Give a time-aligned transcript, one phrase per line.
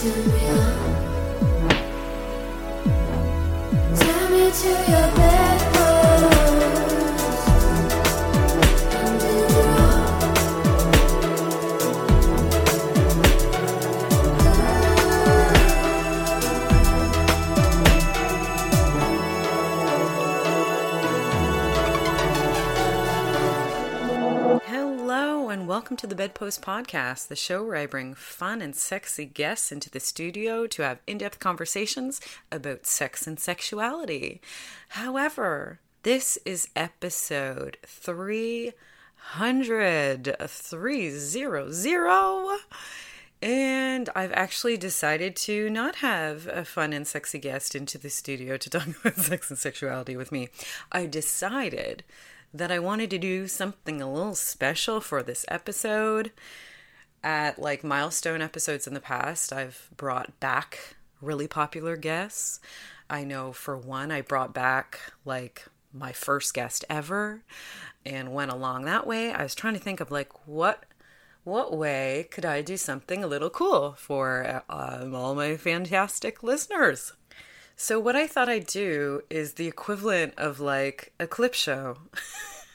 [0.00, 0.06] To
[4.68, 5.49] your bedpost.
[25.50, 29.72] And welcome to the Bedpost Podcast, the show where I bring fun and sexy guests
[29.72, 32.20] into the studio to have in depth conversations
[32.52, 34.40] about sex and sexuality.
[34.90, 40.36] However, this is episode 300.
[40.38, 42.60] 300.
[43.42, 48.56] And I've actually decided to not have a fun and sexy guest into the studio
[48.56, 50.50] to talk about sex and sexuality with me.
[50.92, 52.04] I decided
[52.52, 56.32] that I wanted to do something a little special for this episode.
[57.22, 62.60] At like milestone episodes in the past, I've brought back really popular guests.
[63.10, 67.42] I know for one, I brought back like my first guest ever
[68.06, 69.32] and went along that way.
[69.32, 70.84] I was trying to think of like what
[71.42, 77.12] what way could I do something a little cool for um, all my fantastic listeners?
[77.82, 81.96] So, what I thought I'd do is the equivalent of like a clip show.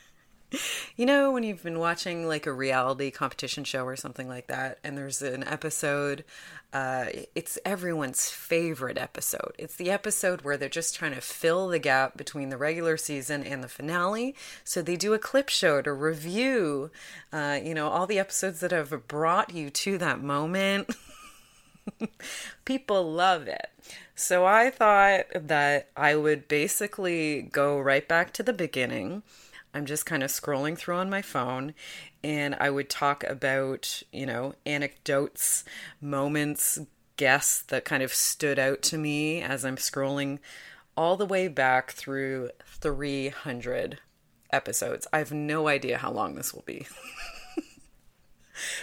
[0.97, 4.79] you know, when you've been watching like a reality competition show or something like that,
[4.83, 6.25] and there's an episode,
[6.73, 9.53] uh, it's everyone's favorite episode.
[9.59, 13.43] It's the episode where they're just trying to fill the gap between the regular season
[13.43, 14.35] and the finale.
[14.63, 16.89] So, they do a clip show to review,
[17.31, 20.95] uh, you know, all the episodes that have brought you to that moment.
[22.65, 23.69] People love it.
[24.17, 29.23] So I thought that I would basically go right back to the beginning.
[29.73, 31.73] I'm just kind of scrolling through on my phone
[32.23, 35.65] and I would talk about, you know, anecdotes,
[35.99, 36.79] moments,
[37.17, 40.39] guests that kind of stood out to me as I'm scrolling
[40.95, 43.99] all the way back through 300
[44.49, 45.07] episodes.
[45.11, 46.87] I have no idea how long this will be.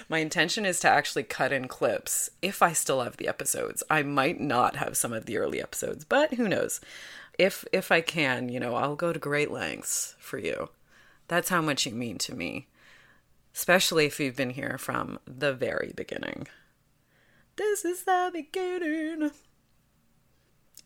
[0.09, 3.83] My intention is to actually cut in clips if I still have the episodes.
[3.91, 6.81] I might not have some of the early episodes, but who knows?
[7.39, 10.69] If if I can, you know, I'll go to great lengths for you.
[11.29, 12.69] That's how much you mean to me.
[13.55, 16.49] Especially if you've been here from the very beginning.
[17.57, 19.31] This is the beginning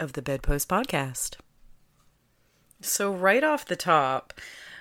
[0.01, 1.37] of the Bedpost podcast.
[2.81, 4.35] So right off the top,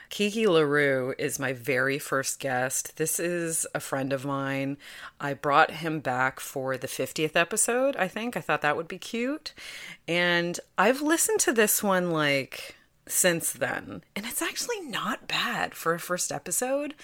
[0.10, 2.98] Kiki LaRue is my very first guest.
[2.98, 4.78] This is a friend of mine.
[5.20, 8.38] I brought him back for the 50th episode, I think.
[8.38, 9.54] I thought that would be cute.
[10.08, 12.76] And I've listened to this one like
[13.08, 16.96] since then, and it's actually not bad for a first episode.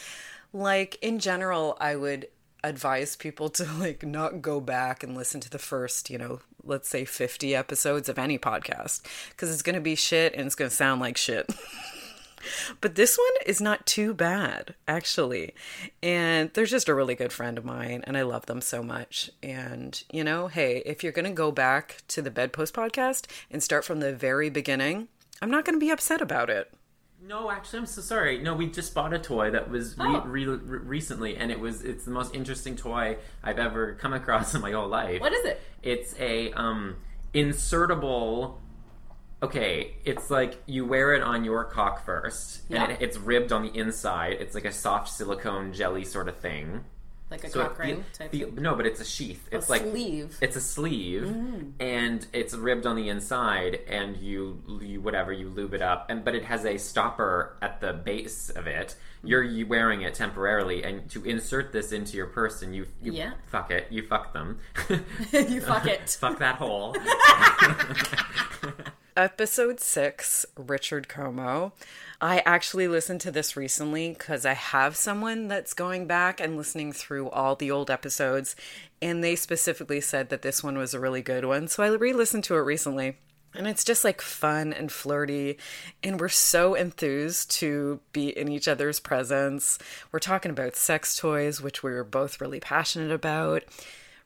[0.53, 2.27] Like, in general, I would
[2.63, 6.89] advise people to like not go back and listen to the first, you know, let's
[6.89, 10.69] say 50 episodes of any podcast because it's going to be shit and it's going
[10.69, 11.51] to sound like shit.
[12.81, 15.53] But this one is not too bad, actually.
[16.01, 19.29] And they're just a really good friend of mine, and I love them so much.
[19.43, 23.61] And, you know, hey, if you're going to go back to the Bedpost podcast and
[23.61, 25.07] start from the very beginning,
[25.41, 26.71] I'm not going to be upset about it.
[27.23, 28.39] No, actually, I'm so sorry.
[28.39, 30.21] No, we just bought a toy that was re- Oh.
[30.25, 34.55] re- re- recently, and it was it's the most interesting toy I've ever come across
[34.55, 35.21] in my whole life.
[35.21, 35.61] What is it?
[35.83, 36.95] It's a um,
[37.33, 38.55] insertable.
[39.43, 42.83] Okay, it's like you wear it on your cock first, Yeah.
[42.83, 44.33] and it, it's ribbed on the inside.
[44.39, 46.83] It's like a soft silicone jelly sort of thing.
[47.31, 48.55] Like a So cock it- ring the- type the- thing?
[48.61, 49.47] no, but it's a sheath.
[49.51, 50.37] It's like sleeve.
[50.41, 51.71] It's a sleeve, Mm.
[51.79, 56.23] and it's ribbed on the inside, and you you whatever you lube it up, and
[56.25, 58.95] but it has a stopper at the base of it.
[59.23, 63.31] You're you wearing it temporarily, and to insert this into your person, you, you Yeah.
[63.47, 64.59] fuck it, you fuck them,
[65.31, 66.09] You fuck it.
[66.19, 66.95] fuck that hole.
[69.17, 71.73] Episode six, Richard Como.
[72.21, 76.93] I actually listened to this recently because I have someone that's going back and listening
[76.93, 78.55] through all the old episodes,
[79.01, 81.67] and they specifically said that this one was a really good one.
[81.67, 83.17] So I re listened to it recently.
[83.53, 85.57] And it's just like fun and flirty.
[86.01, 89.77] And we're so enthused to be in each other's presence.
[90.13, 93.63] We're talking about sex toys, which we were both really passionate about.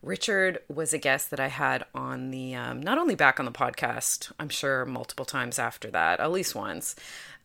[0.06, 3.52] Richard was a guest that I had on the, um, not only back on the
[3.52, 6.96] podcast, I'm sure multiple times after that, at least once.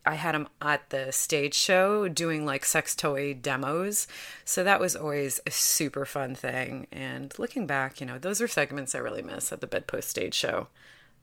[0.05, 4.07] I had him at the stage show doing like sex toy demos.
[4.45, 6.87] So that was always a super fun thing.
[6.93, 10.35] And looking back, you know, those are segments I really miss at the Bedpost stage
[10.35, 10.69] show.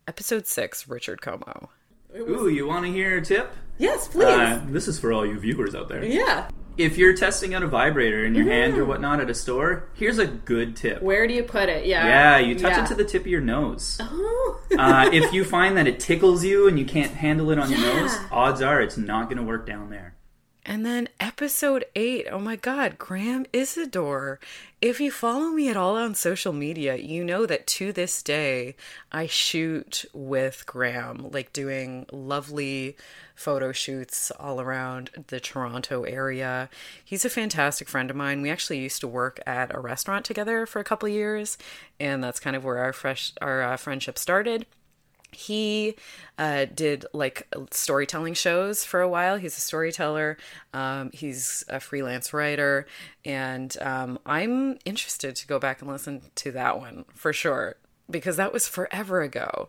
[0.08, 1.70] Episode six, Richard Como.
[2.16, 3.52] Ooh, you want to hear a tip?
[3.78, 4.26] Yes, please.
[4.26, 6.04] Uh, this is for all you viewers out there.
[6.04, 6.50] yeah.
[6.78, 10.20] If you're testing out a vibrator in your hand or whatnot at a store, here's
[10.20, 11.02] a good tip.
[11.02, 11.86] Where do you put it?
[11.88, 12.06] Yeah.
[12.08, 12.84] Yeah, you touch Yeah.
[12.84, 13.98] it to the tip of your nose.
[14.02, 14.60] Oh.
[14.78, 17.80] uh, if you find that it tickles you and you can't handle it on your
[17.82, 20.14] nose, odds are it's not going to work down there.
[20.70, 24.38] And then episode eight, oh my God, Graham Isador.
[24.82, 28.76] If you follow me at all on social media, you know that to this day
[29.10, 32.98] I shoot with Graham, like doing lovely
[33.34, 36.70] photo shoots all around the Toronto area.
[37.04, 38.42] He's a fantastic friend of mine.
[38.42, 41.58] We actually used to work at a restaurant together for a couple years,
[41.98, 44.66] and that's kind of where our fresh our uh, friendship started
[45.32, 45.96] he
[46.38, 49.38] uh, did like storytelling shows for a while.
[49.38, 50.38] He's a storyteller.
[50.74, 52.88] Um, he's a freelance writer,
[53.26, 57.76] and um, I'm interested to go back and listen to that one for sure
[58.10, 59.68] because that was forever ago,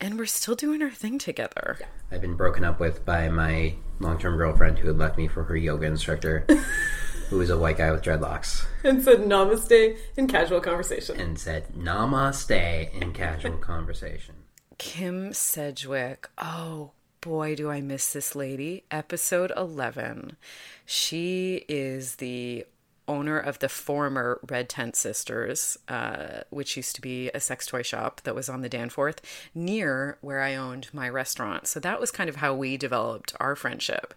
[0.00, 1.78] and we're still doing our thing together.
[2.12, 5.56] I've been broken up with by my long-term girlfriend who had left me for her
[5.56, 6.46] yoga instructor,
[7.30, 11.20] who was a white guy with dreadlocks, And said namaste in casual conversation.
[11.20, 14.36] and said "Namaste" in casual conversation.
[14.80, 16.30] Kim Sedgwick.
[16.38, 18.84] Oh boy, do I miss this lady.
[18.90, 20.38] Episode 11.
[20.86, 22.64] She is the
[23.06, 27.82] owner of the former Red Tent Sisters, uh, which used to be a sex toy
[27.82, 29.20] shop that was on the Danforth
[29.54, 31.66] near where I owned my restaurant.
[31.66, 34.14] So that was kind of how we developed our friendship.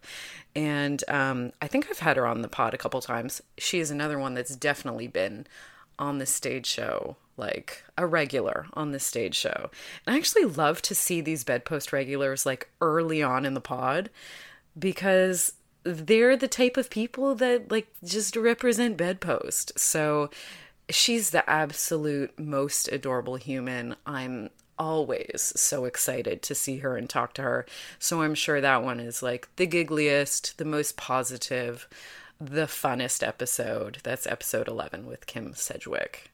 [0.55, 3.41] And um, I think I've had her on the pod a couple times.
[3.57, 5.45] She is another one that's definitely been
[5.99, 9.69] on the stage show, like a regular on the stage show.
[10.05, 14.09] And I actually love to see these bedpost regulars like early on in the pod
[14.77, 15.53] because
[15.83, 19.77] they're the type of people that like just represent bedpost.
[19.77, 20.29] So
[20.89, 23.95] she's the absolute most adorable human.
[24.05, 27.65] I'm always so excited to see her and talk to her.
[27.99, 31.87] So I'm sure that one is like the giggliest, the most positive,
[32.39, 33.99] the funnest episode.
[34.03, 36.32] That's episode 11 with Kim Sedgwick.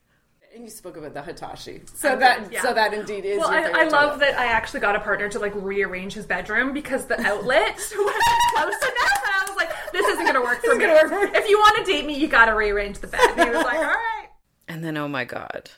[0.52, 1.82] And you spoke about the Hitachi.
[1.94, 2.62] So that yeah.
[2.62, 5.28] so that indeed is Well, your I, I love that I actually got a partner
[5.28, 9.70] to like rearrange his bedroom because the outlet was close enough, and I was like,
[9.92, 10.86] "This isn't gonna work for me.
[10.86, 11.36] work.
[11.36, 13.78] If you want to date me, you gotta rearrange the bed." And he was like,
[13.78, 14.26] "All right."
[14.66, 15.70] And then, oh my God,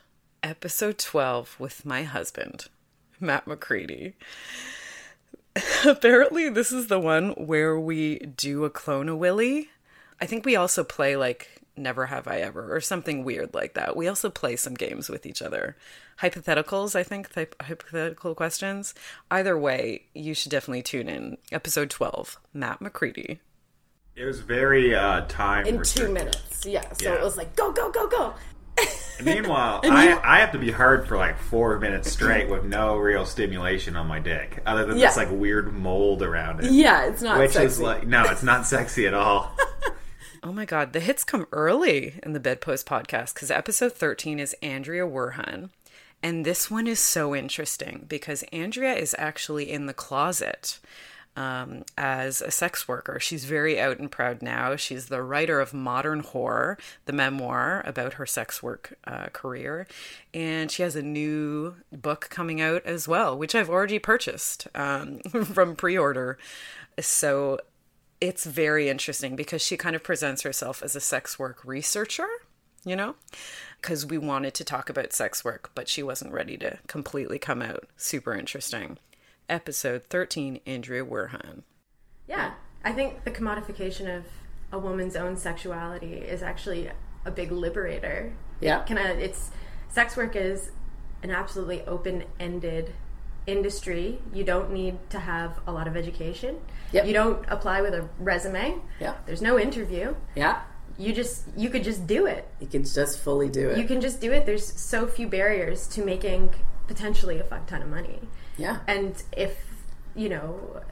[0.42, 2.68] episode 12 with my husband,
[3.20, 4.14] Matt McCready.
[5.86, 9.68] Apparently, this is the one where we do a clone a Willie.
[10.20, 13.96] I think we also play like Never Have I Ever or something weird like that.
[13.96, 15.76] We also play some games with each other.
[16.20, 18.94] Hypotheticals, I think, type, hypothetical questions.
[19.30, 21.38] Either way, you should definitely tune in.
[21.50, 23.40] Episode 12, Matt McCready.
[24.14, 26.66] It was very uh, time in two minutes.
[26.66, 26.84] Yeah.
[26.92, 27.14] So Yeah.
[27.14, 28.34] it was like go go go go.
[29.22, 33.24] Meanwhile, I, I have to be hard for like four minutes straight with no real
[33.24, 36.72] stimulation on my dick, other than this like weird mold around it.
[36.72, 37.66] Yeah, it's not which sexy.
[37.66, 39.54] is like no, it's not sexy at all.
[40.44, 44.56] Oh my God, the hits come early in the Bedpost podcast because episode 13 is
[44.60, 45.70] Andrea Werhun.
[46.20, 50.80] And this one is so interesting because Andrea is actually in the closet
[51.36, 53.20] um, as a sex worker.
[53.20, 54.74] She's very out and proud now.
[54.74, 59.86] She's the writer of Modern Whore, the memoir about her sex work uh, career.
[60.34, 65.20] And she has a new book coming out as well, which I've already purchased um,
[65.44, 66.36] from pre order.
[67.00, 67.60] So
[68.22, 72.28] it's very interesting because she kind of presents herself as a sex work researcher,
[72.84, 73.16] you know?
[73.80, 77.60] Because we wanted to talk about sex work, but she wasn't ready to completely come
[77.60, 77.88] out.
[77.96, 78.98] Super interesting.
[79.48, 81.62] Episode 13 Andrea Werhun.
[82.28, 82.52] Yeah,
[82.84, 84.24] I think the commodification of
[84.70, 86.92] a woman's own sexuality is actually
[87.24, 88.32] a big liberator.
[88.60, 88.82] Yeah.
[88.82, 89.50] It kind of it's
[89.88, 90.70] sex work is
[91.24, 92.94] an absolutely open-ended
[93.46, 94.18] industry.
[94.32, 96.56] You don't need to have a lot of education.
[96.92, 97.06] Yep.
[97.06, 98.76] You don't apply with a resume.
[99.00, 99.14] Yeah.
[99.26, 100.14] There's no interview.
[100.34, 100.62] Yeah.
[100.98, 102.46] You just you could just do it.
[102.60, 103.78] You can just fully do it.
[103.78, 104.44] You can just do it.
[104.46, 106.54] There's so few barriers to making
[106.86, 108.20] potentially a fuck ton of money.
[108.58, 108.78] yeah.
[108.86, 109.56] And if
[110.14, 110.82] you know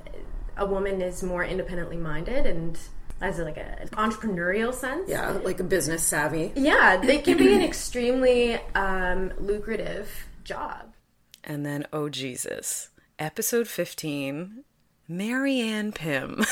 [0.56, 2.78] a woman is more independently minded and
[3.20, 6.52] has like an entrepreneurial sense, yeah, like a business savvy.
[6.56, 10.08] yeah, they can be an extremely um, lucrative
[10.44, 10.89] job.
[11.42, 14.64] And then, oh Jesus, episode 15,
[15.08, 16.44] Marianne Pym.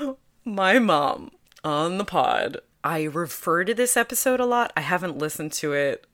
[0.44, 1.30] My mom
[1.64, 2.58] on the pod.
[2.84, 4.72] I refer to this episode a lot.
[4.76, 6.06] I haven't listened to it.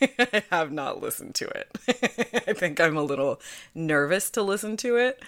[0.18, 1.68] I have not listened to it.
[2.48, 3.40] I think I'm a little
[3.74, 5.22] nervous to listen to it.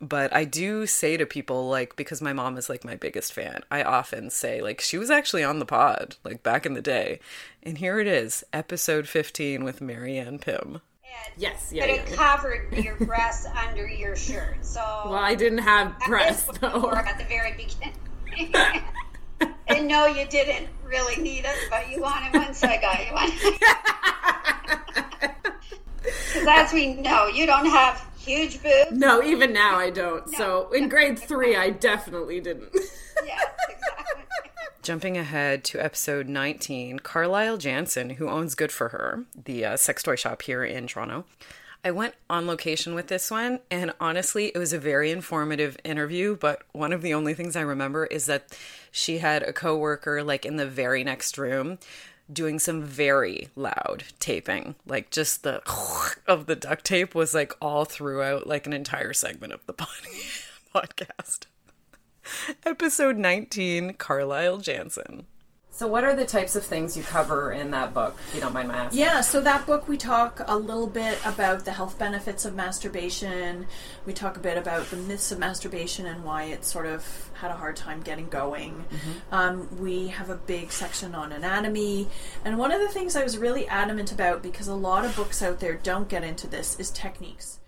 [0.00, 3.62] But I do say to people, like, because my mom is like my biggest fan,
[3.70, 7.20] I often say, like, she was actually on the pod, like back in the day.
[7.62, 10.80] And here it is, episode 15 with Marianne Pym.
[11.04, 11.70] Yes, yes.
[11.70, 11.94] but yeah.
[11.94, 12.16] it yeah.
[12.16, 14.64] covered your breasts under your shirt.
[14.64, 16.90] So Well, I didn't have breasts though.
[16.92, 18.82] at the very beginning.
[19.68, 23.14] and no, you didn't really need it, but you wanted one, so I got you
[23.14, 23.30] one.
[26.02, 28.92] Because as we know, you don't have huge boobs.
[28.92, 30.28] No, even now I don't.
[30.34, 32.74] So in grade three, I definitely didn't.
[33.26, 34.22] Yes, exactly.
[34.82, 40.02] Jumping ahead to episode 19, Carlyle Jansen, who owns Good for Her, the uh, sex
[40.02, 41.26] toy shop here in Toronto.
[41.82, 46.36] I went on location with this one, and honestly, it was a very informative interview.
[46.36, 48.56] But one of the only things I remember is that
[48.90, 51.78] she had a coworker, like in the very next room,
[52.30, 54.74] doing some very loud taping.
[54.86, 55.62] Like just the
[56.26, 59.74] of the duct tape was like all throughout, like an entire segment of the
[60.74, 61.46] podcast.
[62.64, 65.26] Episode 19, Carlyle Jansen.
[65.80, 68.52] So, what are the types of things you cover in that book, if you don't
[68.52, 69.00] mind my asking?
[69.00, 73.66] Yeah, so that book we talk a little bit about the health benefits of masturbation.
[74.04, 77.50] We talk a bit about the myths of masturbation and why it sort of had
[77.50, 78.84] a hard time getting going.
[79.32, 82.08] Um, we have a big section on anatomy.
[82.44, 85.40] And one of the things I was really adamant about, because a lot of books
[85.40, 87.58] out there don't get into this, is techniques.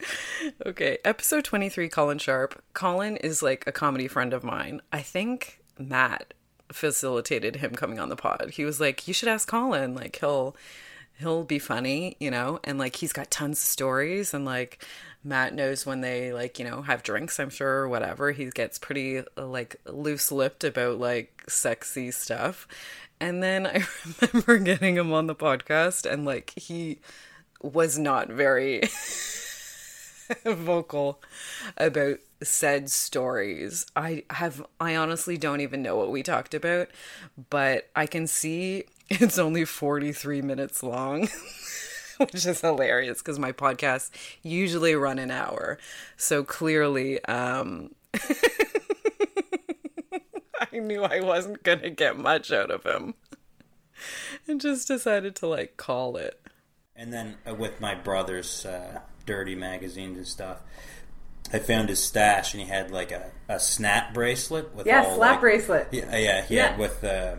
[0.66, 2.64] Okay, episode 23, Colin Sharp.
[2.72, 4.80] Colin is like a comedy friend of mine.
[4.90, 6.34] I think Matt
[6.72, 8.52] facilitated him coming on the pod.
[8.54, 9.94] He was like, "You should ask Colin.
[9.94, 10.56] Like he'll
[11.18, 14.84] he'll be funny, you know, and like he's got tons of stories and like
[15.24, 18.32] Matt knows when they like, you know, have drinks, I'm sure, or whatever.
[18.32, 22.66] He gets pretty like loose-lipped about like sexy stuff.
[23.20, 23.84] And then I
[24.20, 26.98] remember getting him on the podcast and like he
[27.62, 28.82] was not very
[30.44, 31.20] vocal
[31.76, 33.86] about said stories.
[33.94, 36.88] I have I honestly don't even know what we talked about,
[37.50, 41.28] but I can see it's only 43 minutes long.
[42.18, 44.10] Which is hilarious because my podcasts
[44.42, 45.78] usually run an hour.
[46.16, 47.94] So clearly, um,
[50.72, 53.14] I knew I wasn't going to get much out of him.
[54.46, 56.40] And just decided to like call it.
[56.94, 60.58] And then uh, with my brother's uh, dirty magazines and stuff,
[61.52, 65.16] I found his stash, and he had like a, a snap bracelet with Yeah, all,
[65.16, 65.88] slap like- bracelet.
[65.92, 66.68] Yeah, yeah, he Yeah.
[66.70, 67.36] had with uh,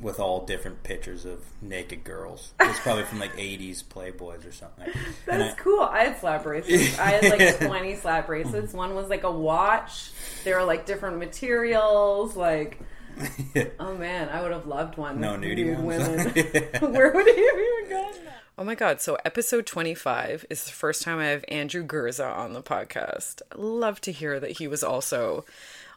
[0.00, 2.52] with all different pictures of naked girls.
[2.60, 4.92] It was probably from like '80s Playboys or something.
[5.26, 5.80] That's I- cool.
[5.80, 6.98] I had slap bracelets.
[6.98, 8.72] I had like 20 slap bracelets.
[8.74, 10.10] One was like a watch.
[10.42, 12.36] There were like different materials.
[12.36, 12.80] Like,
[13.80, 15.20] oh man, I would have loved one.
[15.20, 16.08] No nudie nude ones.
[16.08, 16.92] women.
[16.92, 18.12] Where would he have even gone?
[18.56, 22.52] Oh my god, so episode 25 is the first time I have Andrew Gurza on
[22.52, 23.42] the podcast.
[23.56, 25.44] Love to hear that he was also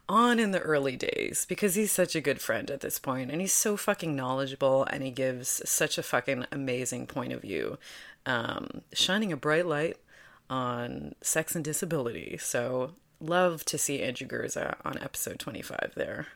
[0.10, 3.42] on in the early days because he's such a good friend at this point and
[3.42, 7.78] he's so fucking knowledgeable and he gives such a fucking amazing point of view,
[8.26, 9.98] um, shining a bright light
[10.50, 12.38] on sex and disability.
[12.42, 16.28] So, love to see Andrew Gurza on episode 25 there.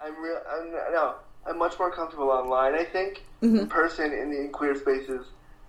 [0.00, 0.40] I'm real.
[0.50, 1.14] I'm no.
[1.46, 2.74] I'm much more comfortable online.
[2.74, 3.56] I think Mm-hmm.
[3.56, 5.24] in person in the in queer spaces,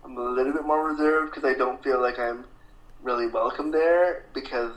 [0.09, 2.45] I'm a little bit more reserved because I don't feel like I'm
[3.03, 4.73] really welcome there because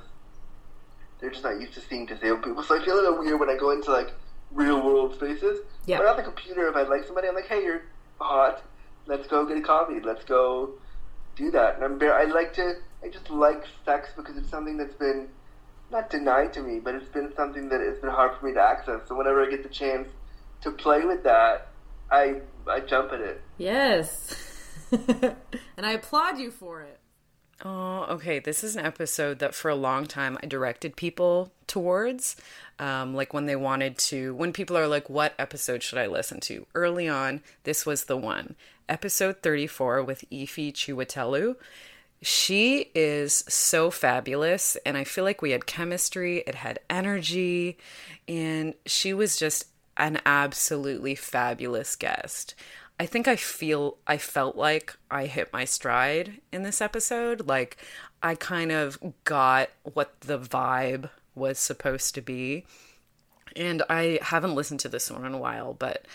[1.21, 2.62] they're just not used to seeing disabled people.
[2.62, 4.12] So I feel a little weird when I go into like
[4.51, 5.61] real world spaces.
[5.87, 5.99] Yeah.
[5.99, 7.83] But on the computer, if I like somebody, I'm like, hey, you're
[8.21, 8.62] hot.
[9.07, 10.01] Let's go get a coffee.
[10.01, 10.75] Let's go
[11.35, 11.77] do that.
[11.77, 12.12] And I'm very.
[12.12, 12.75] I like to.
[13.03, 15.29] I just like sex because it's something that's been
[15.91, 18.61] not denied to me, but it's been something that it's been hard for me to
[18.61, 19.01] access.
[19.09, 20.09] So whenever I get the chance
[20.61, 21.69] to play with that,
[22.11, 23.41] I I jump at it.
[23.57, 24.49] Yes.
[25.76, 26.99] and I applaud you for it.
[27.64, 28.40] Oh, okay.
[28.40, 32.37] This is an episode that for a long time I directed people towards.
[32.78, 36.40] Um, like when they wanted to, when people are like, what episode should I listen
[36.40, 36.66] to?
[36.75, 38.56] Early on, this was the one.
[38.88, 41.56] Episode 34 with Ify Chiwetelu.
[42.20, 47.78] She is so fabulous, and I feel like we had chemistry, it had energy,
[48.28, 52.54] and she was just an absolutely fabulous guest.
[53.02, 57.49] I think I feel I felt like I hit my stride in this episode.
[57.49, 57.78] Like
[58.23, 62.64] I kind of got what the vibe was supposed to be.
[63.56, 66.06] And I haven't listened to this one in a while, but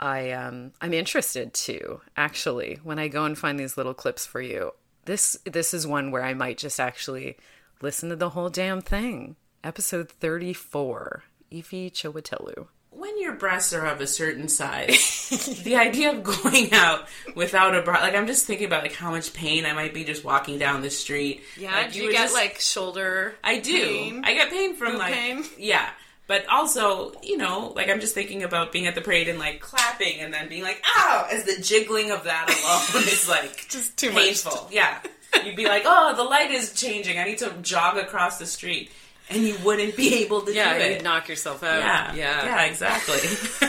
[0.00, 4.40] I um I'm interested to actually when I go and find these little clips for
[4.40, 4.72] you.
[5.04, 7.36] this this is one where I might just actually
[7.82, 9.36] listen to the whole damn thing.
[9.62, 11.22] Episode 34.
[11.52, 12.68] Ify Chiwetelu.
[13.00, 17.82] When your breasts are of a certain size, the idea of going out without a
[17.82, 20.58] bra, like I'm just thinking about like how much pain I might be just walking
[20.58, 21.42] down the street.
[21.56, 23.72] Yeah, like, do you would get just- like shoulder I do.
[23.72, 24.24] pain?
[24.24, 25.44] I get pain from like pain?
[25.58, 25.88] yeah.
[26.26, 29.60] But also, you know, like I'm just thinking about being at the parade and like
[29.60, 33.96] clapping and then being like, ow, as the jiggling of that alone is like just
[33.96, 34.52] too painful.
[34.64, 34.72] much.
[34.72, 35.00] Yeah.
[35.44, 37.18] You'd be like, oh, the light is changing.
[37.18, 38.92] I need to jog across the street.
[39.30, 40.92] And you wouldn't be able to Yeah, do it.
[40.96, 41.78] you'd knock yourself out.
[41.78, 42.44] Yeah, Yeah.
[42.44, 43.20] yeah, exactly.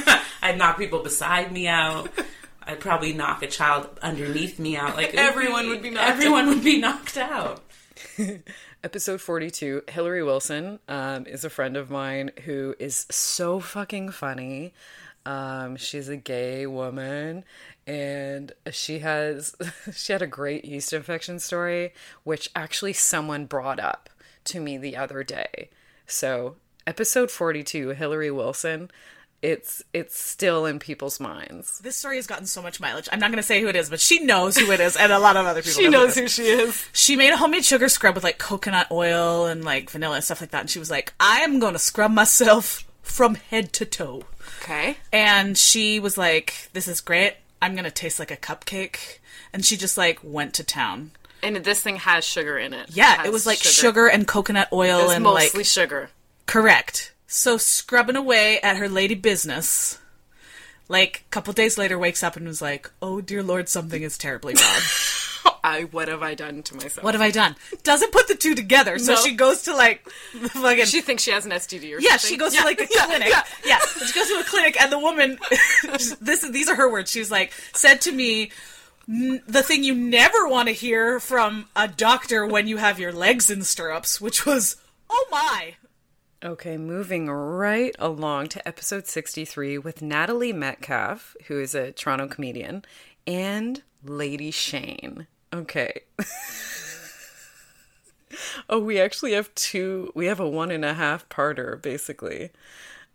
[0.41, 2.09] I'd knock people beside me out.
[2.63, 4.95] I'd probably knock a child underneath me out.
[4.95, 6.55] Like Everyone would be knocked Everyone out.
[6.55, 7.61] would be knocked out.
[8.83, 14.73] Episode 42, Hillary Wilson um, is a friend of mine who is so fucking funny.
[15.23, 17.43] Um, she's a gay woman
[17.85, 19.55] and she has
[19.93, 24.09] she had a great yeast infection story which actually someone brought up
[24.45, 25.69] to me the other day.
[26.05, 26.55] So,
[26.85, 28.91] episode 42, Hillary Wilson,
[29.41, 31.79] it's it's still in people's minds.
[31.79, 33.09] This story has gotten so much mileage.
[33.11, 35.11] I'm not going to say who it is, but she knows who it is, and
[35.11, 35.81] a lot of other people.
[35.81, 36.87] She know knows it who she is.
[36.93, 40.41] She made a homemade sugar scrub with like coconut oil and like vanilla and stuff
[40.41, 40.61] like that.
[40.61, 44.23] And she was like, "I am going to scrub myself from head to toe."
[44.61, 44.97] Okay.
[45.11, 47.35] And she was like, "This is great.
[47.61, 49.19] I'm going to taste like a cupcake."
[49.53, 51.11] And she just like went to town.
[51.43, 52.89] And this thing has sugar in it.
[52.93, 56.09] Yeah, has it was like sugar, and coconut oil It and mostly like sugar.
[56.45, 57.13] Correct.
[57.27, 59.97] So scrubbing away at her lady business.
[60.87, 64.17] Like a couple days later, wakes up and was like, "Oh dear lord, something is
[64.17, 64.81] terribly wrong.
[65.63, 67.03] I what have I done to myself?
[67.03, 69.21] what have I done?" Doesn't put the two together, so No.
[69.21, 70.85] she goes to like the fucking.
[70.85, 72.01] She thinks she has an STD or something.
[72.01, 72.29] yeah, something.
[72.29, 73.29] she goes Yeah, to like a yeah, clinic.
[73.29, 73.43] yeah.
[73.65, 75.39] Yeah, she goes to a clinic, and the woman,
[76.19, 77.09] this these are her words.
[77.09, 78.51] She's like, said to me,
[79.07, 83.11] "N- the thing you never want to hear from a doctor when you have your
[83.11, 84.77] legs in stirrups, which was,
[85.09, 85.75] oh my.
[86.43, 92.83] Okay, moving right along to episode 63 with Natalie Metcalf, who is a Toronto comedian,
[93.27, 95.27] and Lady Shane.
[95.53, 96.01] Okay.
[98.69, 102.49] oh, we actually have two, we have a one and a half parter, basically.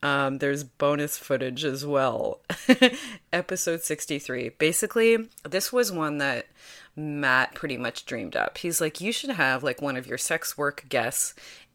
[0.02, 2.40] Um, there's bonus footage as well.
[3.32, 4.50] Episode 63.
[4.50, 6.46] Basically, this was one that
[6.94, 8.58] Matt pretty much dreamed up.
[8.58, 11.34] He's like, you should have like one of your sex work guests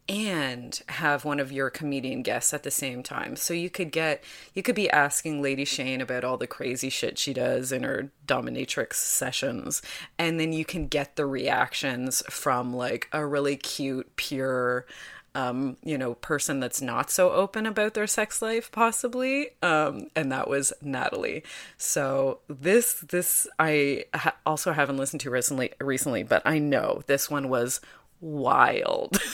[0.10, 3.36] and have one of your comedian guests at the same time.
[3.36, 7.18] So you could get, you could be asking Lady Shane about all the crazy shit
[7.18, 9.82] she does in her dominatrix sessions.
[10.18, 14.86] And then you can get the reactions from like a really cute, pure,
[15.34, 19.52] um, you know, person that's not so open about their sex life, possibly.
[19.62, 21.44] Um, and that was Natalie.
[21.78, 27.30] So this, this I ha- also haven't listened to recently, recently, but I know this
[27.30, 27.80] one was
[28.20, 29.18] wild.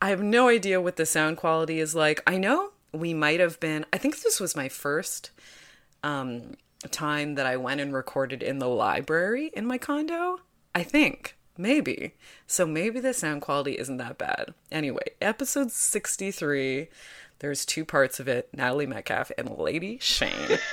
[0.00, 2.22] I have no idea what the sound quality is like.
[2.26, 5.30] I know we might have been, I think this was my first
[6.02, 6.54] um,
[6.90, 10.38] time that I went and recorded in the library in my condo.
[10.74, 11.36] I think.
[11.56, 12.14] Maybe.
[12.46, 14.54] So maybe the sound quality isn't that bad.
[14.72, 16.88] Anyway, episode 63.
[17.40, 20.32] There's two parts of it Natalie Metcalf and Lady Shane.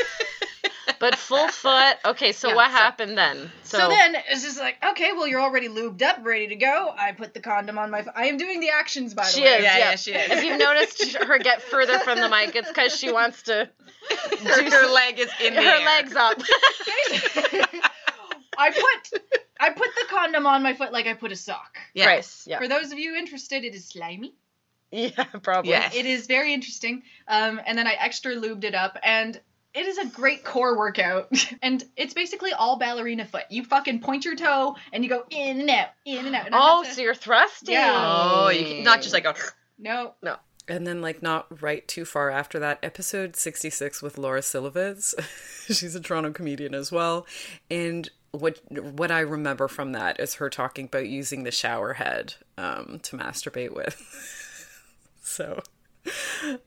[0.99, 1.97] But full foot.
[2.05, 3.51] Okay, so Yeah, what so- happened then?
[3.63, 6.93] So, then it's just like, okay, well, you're already lubed up, ready to go.
[6.95, 7.99] I put the condom on my.
[8.01, 9.47] F- I am doing the actions, by the she way.
[9.57, 9.63] is.
[9.63, 10.29] Yeah, she is.
[10.31, 13.67] If you've noticed her get further from the mic, it's because she wants to.
[14.43, 15.85] Her, her leg is in the her air.
[15.85, 16.37] legs up.
[18.57, 19.21] I put
[19.59, 21.77] I put the condom on my foot like I put a sock.
[21.93, 22.07] Yes.
[22.07, 22.57] Right, yeah.
[22.59, 24.33] For those of you interested, it is slimy.
[24.91, 25.71] Yeah, probably.
[25.71, 25.95] Yes.
[25.95, 27.03] It is very interesting.
[27.27, 29.39] Um, and then I extra lubed it up, and
[29.73, 31.29] it is a great core workout.
[31.61, 33.43] and it's basically all ballerina foot.
[33.49, 36.47] You fucking point your toe, and you go in and out, in and out.
[36.47, 37.73] And Oh, have to- so you're thrusting.
[37.73, 37.93] Yeah.
[37.95, 39.33] Oh, you can, not just like a.
[39.79, 40.13] No.
[40.21, 40.35] No.
[40.67, 45.15] And then, like, not right too far after that, episode 66 with Laura Silovitz.
[45.67, 47.25] She's a Toronto comedian as well.
[47.71, 52.35] And what what I remember from that is her talking about using the shower head
[52.57, 54.01] um, to masturbate with.
[55.21, 55.61] so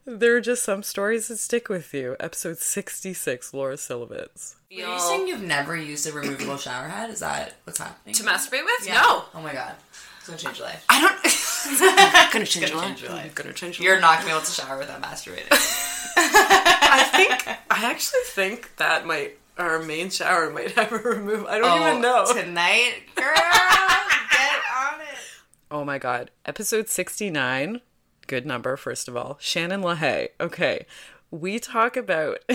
[0.07, 2.17] there are just some stories that stick with you.
[2.21, 4.55] Episode 66, Laura Silovitz.
[4.71, 7.11] Are you saying you've never used a removable shower head?
[7.11, 8.15] Is that what's happening?
[8.15, 8.87] To masturbate with?
[8.87, 8.95] Yeah.
[8.95, 9.25] No.
[9.35, 9.75] Oh my god.
[10.19, 10.85] It's gonna change your life.
[10.89, 12.33] I don't.
[12.33, 12.89] gonna change your life.
[12.89, 13.35] change your life.
[13.35, 14.03] Gonna change your You're life.
[14.03, 15.47] not gonna be able to shower without masturbating.
[16.17, 21.47] I think, I actually think that might, our main shower might have a remove.
[21.47, 22.27] I don't Oh, even know.
[22.33, 25.19] Tonight, girl, get on it.
[25.71, 26.31] Oh my god.
[26.47, 27.81] Episode 69.
[28.27, 29.37] Good number, first of all.
[29.41, 30.29] Shannon LaHaye.
[30.41, 30.87] Okay.
[31.31, 32.39] We talk about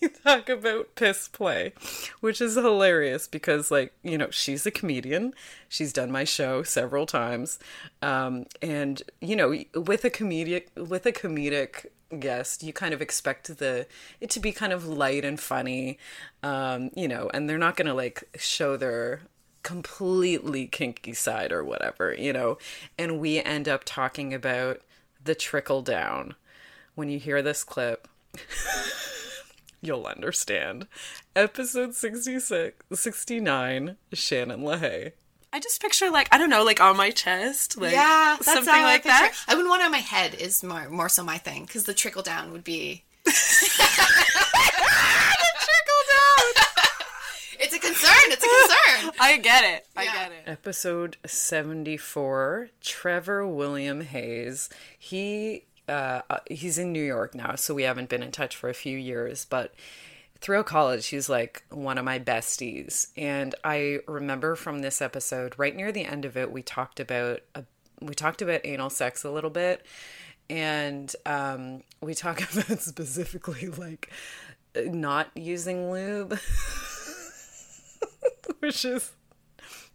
[0.00, 1.72] we talk about piss play,
[2.20, 5.32] which is hilarious because, like, you know, she's a comedian.
[5.68, 7.58] She's done my show several times,
[8.02, 11.86] um, and you know, with a comedic with a comedic
[12.18, 13.86] guest, you kind of expect the
[14.20, 15.98] it to be kind of light and funny,
[16.42, 19.22] um, you know, and they're not going to like show their
[19.62, 22.58] completely kinky side or whatever, you know.
[22.98, 24.80] And we end up talking about
[25.22, 26.34] the trickle down.
[26.94, 28.08] When you hear this clip,
[29.80, 30.86] you'll understand.
[31.36, 35.12] Episode 66, 69, Shannon LaHaye.
[35.52, 38.72] I just picture like I don't know, like on my chest, like yeah, that's something
[38.72, 39.34] how I like that.
[39.48, 40.34] I wouldn't want it on my head.
[40.34, 43.02] Is more more so my thing because the trickle down would be.
[43.30, 43.32] The
[45.66, 46.64] trickle down.
[47.62, 48.10] It's a concern.
[48.28, 49.14] It's a concern.
[49.20, 49.86] I get it.
[49.94, 50.44] I get it.
[50.46, 54.70] Episode 74, Trevor William Hayes.
[54.98, 58.70] He uh, uh, he's in New York now, so we haven't been in touch for
[58.70, 59.74] a few years, but
[60.40, 63.08] throughout college, he's like one of my besties.
[63.16, 67.40] And I remember from this episode, right near the end of it, we talked about
[67.54, 67.64] a,
[68.00, 69.84] we talked about anal sex a little bit,
[70.48, 74.10] and um, we talk about specifically like
[74.76, 76.32] not using lube,
[78.60, 79.12] which is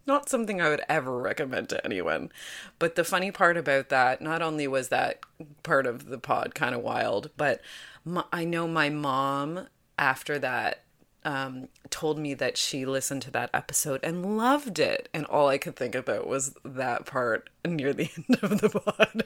[0.06, 2.30] not something I would ever recommend to anyone.
[2.78, 5.20] But the funny part about that, not only was that
[5.64, 7.60] part of the pod kind of wild, but
[8.04, 9.66] my, I know my mom
[9.98, 10.82] after that
[11.24, 15.08] um, told me that she listened to that episode and loved it.
[15.12, 19.24] And all I could think about was that part near the end of the pod.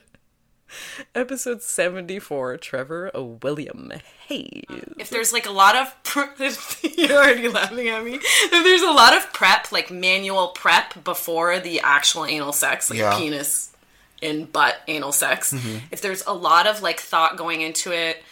[1.17, 3.11] Episode 74, Trevor
[3.43, 3.91] William
[4.29, 4.63] Hayes.
[4.99, 5.95] If there's like a lot of
[6.97, 8.15] you're already laughing at me.
[8.23, 13.01] If there's a lot of prep, like manual prep before the actual anal sex, like
[13.01, 13.19] Yeah.
[13.19, 13.75] penis
[14.23, 15.53] in butt anal sex.
[15.53, 15.81] Mhm.
[15.91, 18.23] If there's a lot of like thought going into it,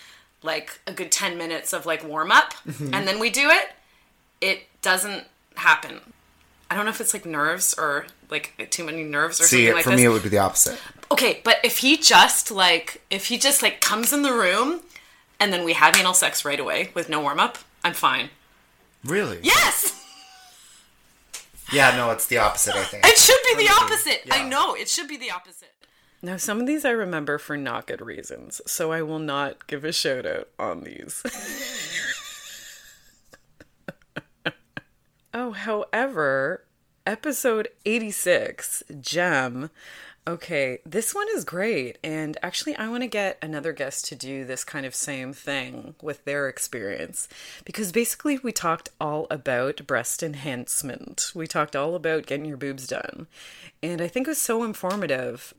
[0.42, 2.94] like a good 10 minutes of like warm up Mhm.
[2.94, 3.70] and then we do it,
[4.40, 5.24] it doesn't
[5.56, 6.00] happen.
[6.70, 9.74] I don't know if it's like nerves or like too many nerves or See, something
[9.74, 9.96] like for this.
[9.98, 10.78] me, it would be the opposite.
[11.10, 14.82] Okay, but if he just like if he just like comes in the room
[15.40, 18.30] and then we have anal sex right away with no warm up, I'm fine.
[19.04, 19.38] Really?
[19.42, 19.92] Yes,
[21.72, 23.04] Yeah, no, it's the opposite, I think.
[23.06, 24.22] it should be the opposite.
[24.30, 25.72] I know it should be the opposite.
[26.20, 29.84] Now, some of these I remember for not good reasons, so I will not give
[29.84, 31.22] a shout out on these.
[35.34, 36.64] oh, however,
[37.06, 39.70] episode 86, Gem.
[40.26, 41.98] Okay, this one is great.
[42.04, 45.94] And actually, I want to get another guest to do this kind of same thing
[46.02, 47.28] with their experience.
[47.64, 51.32] Because basically, we talked all about breast enhancement.
[51.34, 53.28] We talked all about getting your boobs done.
[53.82, 55.54] And I think it was so informative.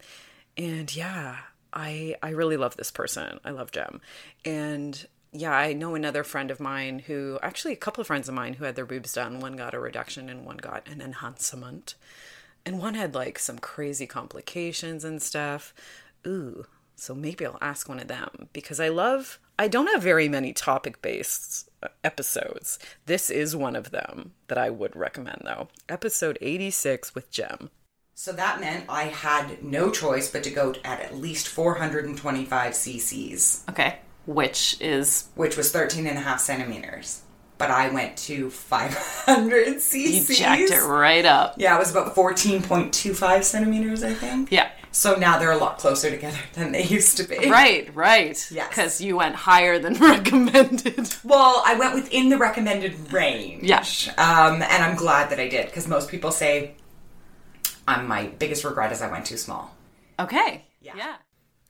[0.60, 1.38] And yeah,
[1.72, 3.40] I I really love this person.
[3.46, 4.02] I love Jem.
[4.44, 8.36] And yeah, I know another friend of mine who actually a couple of friends of
[8.36, 9.40] mine who had their boobs done.
[9.40, 11.96] One got a reduction and one got an enhancement.
[12.66, 15.74] And one had like some crazy complications and stuff.
[16.28, 16.66] Ooh.
[16.98, 20.52] So maybe I'll ask one of them because I love I don't have very many
[20.52, 21.70] topic based
[22.04, 22.80] episodes.
[23.06, 25.70] This is one of them that I would recommend though.
[25.88, 27.70] Episode 86 with Jem.
[28.22, 33.64] So that meant I had no choice but to go at at least 425 cc's.
[33.70, 34.00] Okay.
[34.26, 35.30] Which is?
[35.36, 37.22] Which was 13 and a half centimeters.
[37.58, 40.30] But I went to 500 cc's.
[40.30, 41.54] You jacked it right up.
[41.56, 44.52] Yeah, it was about 14.25 centimeters, I think.
[44.52, 44.70] Yeah.
[44.92, 47.50] So now they're a lot closer together than they used to be.
[47.50, 48.52] Right, right.
[48.52, 48.68] Yes.
[48.68, 51.16] Because you went higher than recommended.
[51.24, 53.64] Well, I went within the recommended range.
[53.64, 53.86] Yeah.
[54.18, 56.76] Um, and I'm glad that I did because most people say
[57.96, 59.76] um, my biggest regret is I went too small.
[60.20, 60.66] Okay.
[60.82, 61.16] Yeah.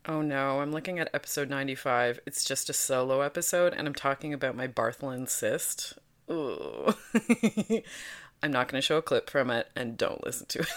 [0.07, 2.19] Oh no, I'm looking at episode 95.
[2.25, 5.97] It's just a solo episode, and I'm talking about my Bartholin cyst.
[6.31, 6.93] Ooh.
[8.41, 10.67] I'm not going to show a clip from it, and don't listen to it.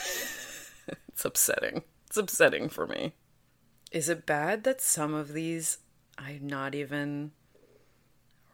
[1.09, 1.83] it's upsetting.
[2.07, 3.15] It's upsetting for me.
[3.91, 5.79] Is it bad that some of these
[6.19, 7.33] I'm not even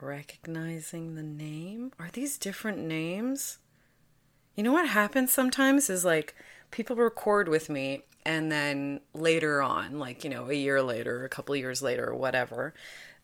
[0.01, 1.93] recognizing the name?
[1.99, 3.59] Are these different names?
[4.55, 6.35] You know what happens sometimes is like
[6.71, 11.29] people record with me and then later on, like, you know, a year later, a
[11.29, 12.75] couple years later, whatever,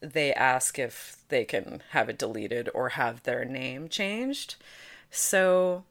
[0.00, 4.56] they ask if they can have it deleted or have their name changed.
[5.10, 5.84] So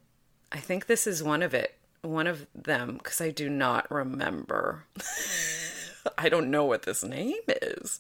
[0.51, 4.85] I think this is one of it, one of them, because I do not remember.
[6.17, 7.99] I don't know what this name is.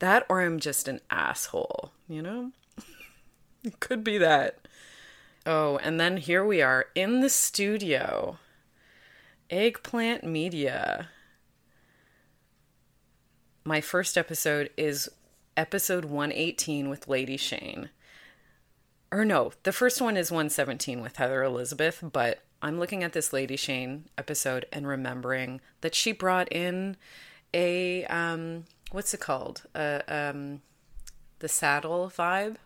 [0.00, 2.52] That or I'm just an asshole, you know?
[3.64, 4.66] it could be that.
[5.46, 8.38] Oh, and then here we are in the studio.
[9.50, 11.08] Eggplant Media.
[13.64, 15.08] My first episode is
[15.56, 17.90] episode 118 with Lady Shane.
[19.12, 23.32] or no, the first one is 117 with Heather Elizabeth, but I'm looking at this
[23.32, 26.96] Lady Shane episode and remembering that she brought in
[27.52, 29.62] a um what's it called?
[29.74, 30.62] Uh, um
[31.40, 32.56] the saddle vibe.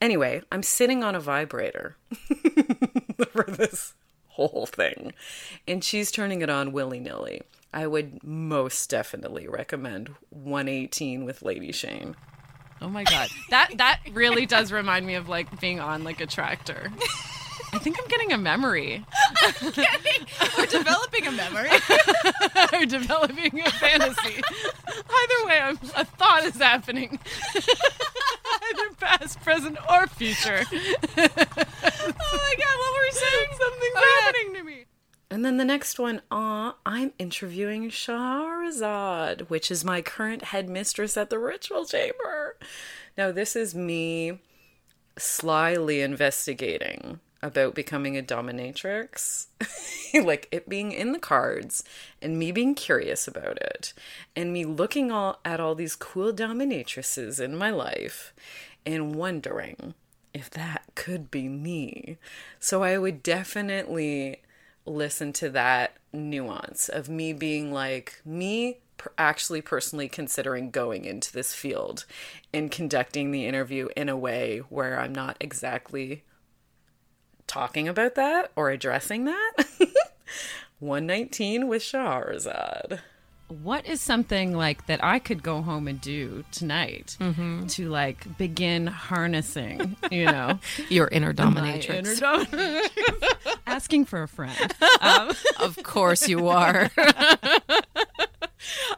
[0.00, 1.96] Anyway, I'm sitting on a vibrator
[3.30, 3.94] for this
[4.36, 5.12] whole thing.
[5.66, 7.42] And she's turning it on willy-nilly.
[7.72, 12.16] I would most definitely recommend 118 with Lady Shane.
[12.80, 13.28] Oh my god.
[13.50, 16.90] That that really does remind me of like being on like a tractor.
[17.72, 19.04] I think I'm getting a memory.
[20.56, 21.68] We're developing a memory.
[22.72, 24.42] We're developing a fantasy.
[24.88, 27.18] Either way, I'm, a thought is happening.
[27.54, 30.64] Either past, present, or future.
[32.06, 33.46] Oh my god, what were we saying?
[33.50, 34.84] Something's oh, happening to me.
[35.30, 41.30] And then the next one, aw, I'm interviewing Shahrazad, which is my current headmistress at
[41.30, 42.56] the ritual chamber.
[43.18, 44.40] Now, this is me
[45.18, 49.46] slyly investigating about becoming a dominatrix.
[50.24, 51.84] like it being in the cards
[52.22, 53.92] and me being curious about it
[54.34, 58.32] and me looking all at all these cool dominatrices in my life
[58.84, 59.94] and wondering
[60.36, 62.18] if that could be me.
[62.60, 64.42] So I would definitely
[64.84, 71.32] listen to that nuance of me being like me per- actually personally considering going into
[71.32, 72.04] this field
[72.52, 76.22] and conducting the interview in a way where I'm not exactly
[77.46, 79.54] talking about that or addressing that.
[80.80, 83.00] 119 with Shahrazad.
[83.48, 87.70] What is something like that I could go home and do tonight Mhm.
[87.72, 91.90] to like begin harnessing, you know, Your inner dominatrix.
[91.94, 93.56] inner dominatrix.
[93.66, 94.56] Asking for a friend.
[95.00, 95.30] Um,
[95.60, 96.90] of course you are.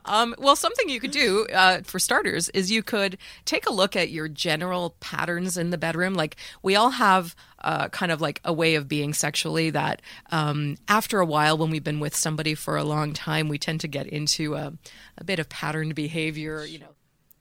[0.06, 3.96] um, well, something you could do uh, for starters is you could take a look
[3.96, 6.14] at your general patterns in the bedroom.
[6.14, 10.76] Like we all have uh, kind of like a way of being sexually that um,
[10.88, 13.88] after a while, when we've been with somebody for a long time, we tend to
[13.88, 14.72] get into a,
[15.16, 16.64] a bit of patterned behavior.
[16.64, 16.94] You know,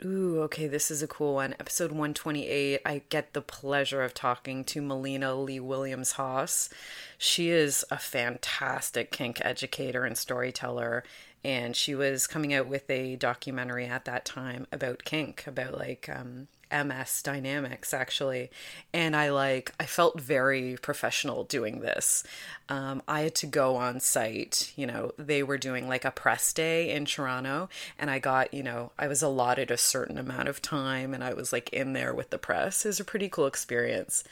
[0.05, 1.55] Ooh, okay, this is a cool one.
[1.59, 6.69] Episode 128, I get the pleasure of talking to Melina Lee Williams Haas.
[7.17, 11.03] She is a fantastic kink educator and storyteller,
[11.43, 16.07] and she was coming out with a documentary at that time about kink, about like
[16.13, 18.49] um, MS dynamics, actually.
[18.93, 22.23] And I like, I felt very professional doing this.
[22.69, 26.51] Um, I had to go on site, you know, they were doing like a press
[26.51, 30.61] day in Toronto, and I got, you know, I was allotted a certain amount of
[30.61, 32.85] time and I was like in there with the press.
[32.85, 34.23] It was a pretty cool experience.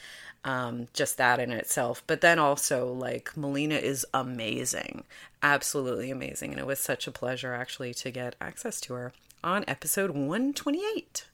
[0.44, 2.04] Um, just that in itself.
[2.06, 5.02] But then also, like, Melina is amazing.
[5.42, 6.52] Absolutely amazing.
[6.52, 11.24] And it was such a pleasure actually to get access to her on episode 128.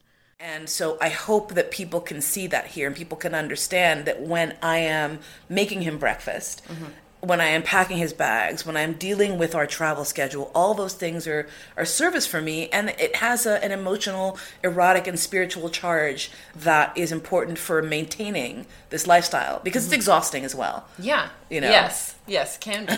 [0.42, 4.20] And so I hope that people can see that here and people can understand that
[4.20, 6.86] when I am making him breakfast, mm-hmm.
[7.20, 10.94] when I am packing his bags, when I'm dealing with our travel schedule, all those
[10.94, 12.68] things are, are service for me.
[12.70, 18.66] And it has a, an emotional, erotic, and spiritual charge that is important for maintaining
[18.90, 20.00] this lifestyle because it's mm-hmm.
[20.00, 20.88] exhausting as well.
[20.98, 21.28] Yeah.
[21.50, 21.70] You know?
[21.70, 22.16] Yes.
[22.26, 22.96] Yes, can be.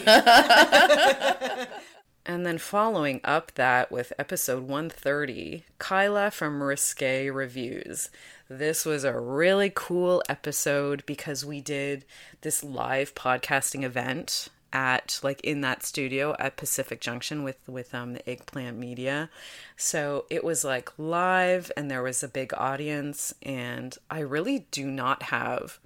[2.26, 8.08] and then following up that with episode 130, Kyla from Risque Reviews.
[8.48, 12.04] This was a really cool episode because we did
[12.40, 18.14] this live podcasting event at like in that studio at Pacific Junction with with um
[18.14, 19.30] the Eggplant Media.
[19.76, 24.90] So it was like live and there was a big audience and I really do
[24.90, 25.78] not have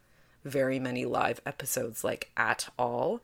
[0.44, 3.20] very many live episodes like at all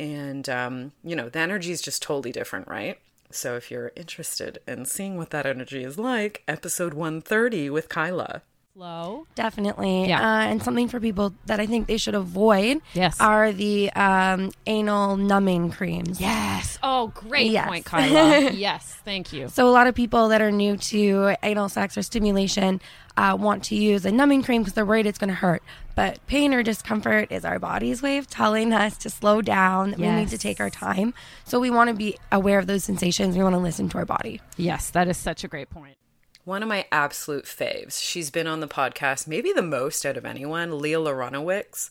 [0.00, 2.98] and um, you know the energy is just totally different right?
[3.30, 8.42] So if you're interested in seeing what that energy is like episode 130 with kyla
[8.80, 9.26] Flow.
[9.34, 10.08] Definitely.
[10.08, 10.20] Yeah.
[10.22, 13.20] Uh, and something for people that I think they should avoid Yes.
[13.20, 16.18] are the um, anal numbing creams.
[16.18, 16.78] Yes.
[16.82, 17.68] Oh, great Yes.
[17.68, 18.50] point, Kyla.
[18.52, 19.50] yes, thank you.
[19.50, 22.80] So a lot of people that are new to anal sex or stimulation
[23.18, 25.62] uh, want to use a numbing cream because they're worried it's going to hurt.
[25.94, 29.90] But pain or discomfort is our body's way of telling us to slow down.
[29.90, 31.12] That We need to take our time.
[31.44, 33.36] So we want to be aware of those sensations.
[33.36, 34.40] We want to listen to our body.
[34.56, 35.98] Yes, that is such a great point.
[36.44, 38.00] One of my absolute faves.
[38.02, 41.90] She's been on the podcast maybe the most out of anyone leah Laronowicz,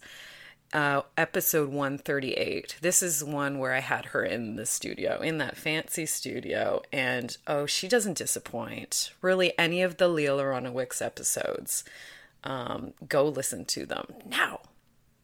[0.73, 5.57] uh, episode 138 this is one where i had her in the studio in that
[5.57, 9.11] fancy studio and oh she doesn't disappoint.
[9.21, 11.83] Really any of the leah Laronowicz episodes
[12.43, 14.13] um, go listen to them.
[14.25, 14.61] Now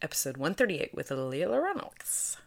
[0.02, 2.38] episode 138 with leah Laronowicz.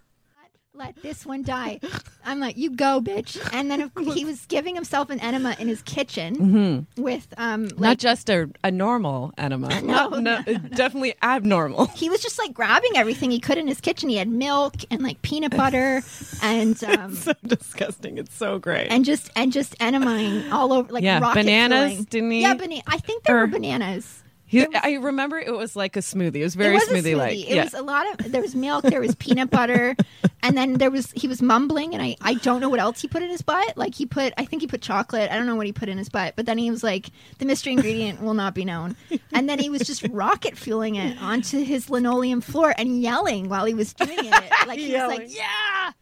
[0.78, 1.80] Let this one die.
[2.24, 3.36] I'm like, you go, bitch.
[3.52, 6.86] And then he was giving himself an enema in his kitchen Mhm.
[7.02, 9.68] with um like Not just a, a normal enema.
[9.82, 11.86] No, Not- no, no, definitely abnormal.
[11.88, 14.08] he was just like grabbing everything he could in his kitchen.
[14.08, 16.02] He had milk and like peanut butter
[16.42, 18.18] and um so disgusting.
[18.18, 18.86] It's so great.
[18.88, 22.04] and just and just enemaing all over like Yeah, bananas, filling.
[22.04, 22.42] didn't he?
[22.42, 24.22] Yeah, bana- I think there were bananas.
[24.48, 26.36] He, I remember it was like a smoothie.
[26.36, 27.36] It was very it was smoothie like.
[27.36, 27.50] smoothie.
[27.50, 29.94] It was a lot of there was milk, there was peanut butter,
[30.42, 33.08] and then there was he was mumbling, and I I don't know what else he
[33.08, 33.76] put in his butt.
[33.76, 35.30] Like he put I think he put chocolate.
[35.30, 37.44] I don't know what he put in his butt, but then he was like the
[37.44, 38.96] mystery ingredient will not be known.
[39.34, 43.66] And then he was just rocket fueling it onto his linoleum floor and yelling while
[43.66, 44.52] he was doing it.
[44.66, 45.92] Like he was like, yeah.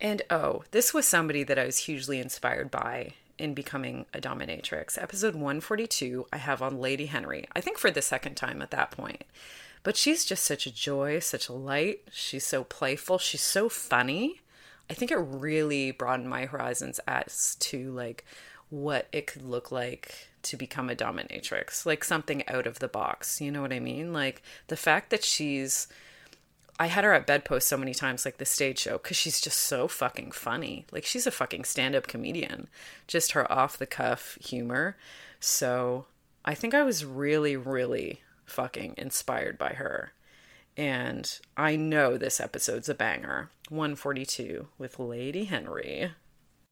[0.00, 4.96] And oh, this was somebody that I was hugely inspired by in becoming a dominatrix.
[5.02, 7.48] Episode 142, I have on Lady Henry.
[7.56, 9.24] I think for the second time at that point.
[9.82, 12.02] But she's just such a joy, such a light.
[12.12, 13.18] She's so playful.
[13.18, 14.42] She's so funny.
[14.88, 18.24] I think it really broadened my horizons as to like
[18.70, 23.40] what it could look like to become a dominatrix, like something out of the box.
[23.40, 24.12] You know what I mean?
[24.12, 25.88] Like the fact that she's
[26.82, 29.56] I had her at bedpost so many times, like the stage show, because she's just
[29.56, 30.84] so fucking funny.
[30.90, 32.66] Like she's a fucking stand-up comedian,
[33.06, 34.96] just her off-the-cuff humor.
[35.38, 36.06] So
[36.44, 40.12] I think I was really, really fucking inspired by her.
[40.76, 43.50] And I know this episode's a banger.
[43.68, 46.10] 142 with Lady Henry.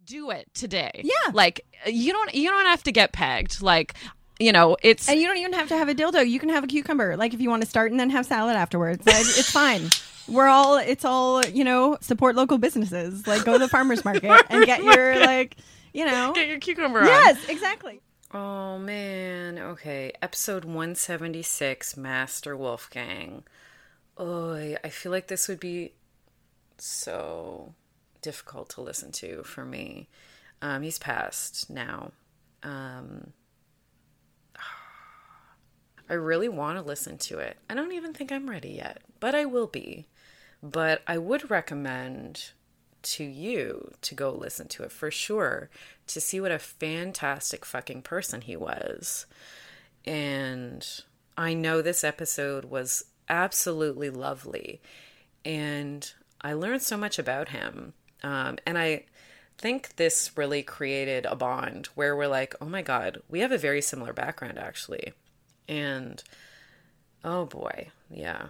[0.05, 1.03] Do it today.
[1.05, 1.31] Yeah.
[1.33, 3.63] Like you don't you don't have to get pegged.
[3.63, 3.95] Like
[4.41, 6.29] you know, it's And you don't even have to have a dildo.
[6.29, 7.17] You can have a cucumber.
[7.17, 9.05] Like if you want to start and then have salad afterwards.
[9.07, 9.91] It's fine.
[10.27, 13.27] We're all it's all, you know, support local businesses.
[13.27, 15.57] Like go to the farmers market and get your like,
[15.93, 17.07] you know, get your cucumber on.
[17.07, 18.01] Yes, exactly.
[18.33, 20.13] Oh man, okay.
[20.23, 23.43] Episode 176, Master Wolfgang.
[24.17, 25.93] Oh, I feel like this would be
[26.79, 27.75] so
[28.23, 30.09] difficult to listen to for me.
[30.63, 32.13] Um, he's passed now.
[32.63, 33.33] Um,
[36.11, 37.57] I really want to listen to it.
[37.71, 40.07] I don't even think I'm ready yet, but I will be.
[40.61, 42.51] But I would recommend
[43.03, 45.71] to you to go listen to it for sure
[46.09, 49.27] to see what a fantastic fucking person he was.
[50.05, 50.85] And
[51.39, 54.81] I know this episode was absolutely lovely.
[55.45, 57.93] And I learned so much about him.
[58.25, 59.05] Um, and I
[59.59, 63.59] think this really created a bond where we're like, oh my God, we have a
[63.59, 65.13] very similar background actually.
[65.71, 66.21] And
[67.23, 68.47] oh boy, yeah.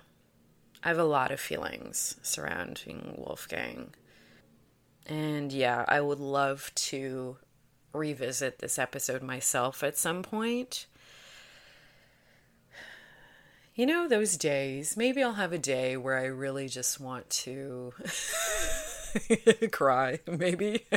[0.83, 3.91] I have a lot of feelings surrounding Wolfgang.
[5.07, 7.37] And yeah, I would love to
[7.93, 10.87] revisit this episode myself at some point.
[13.75, 17.93] You know, those days, maybe I'll have a day where I really just want to
[19.73, 20.87] cry, maybe.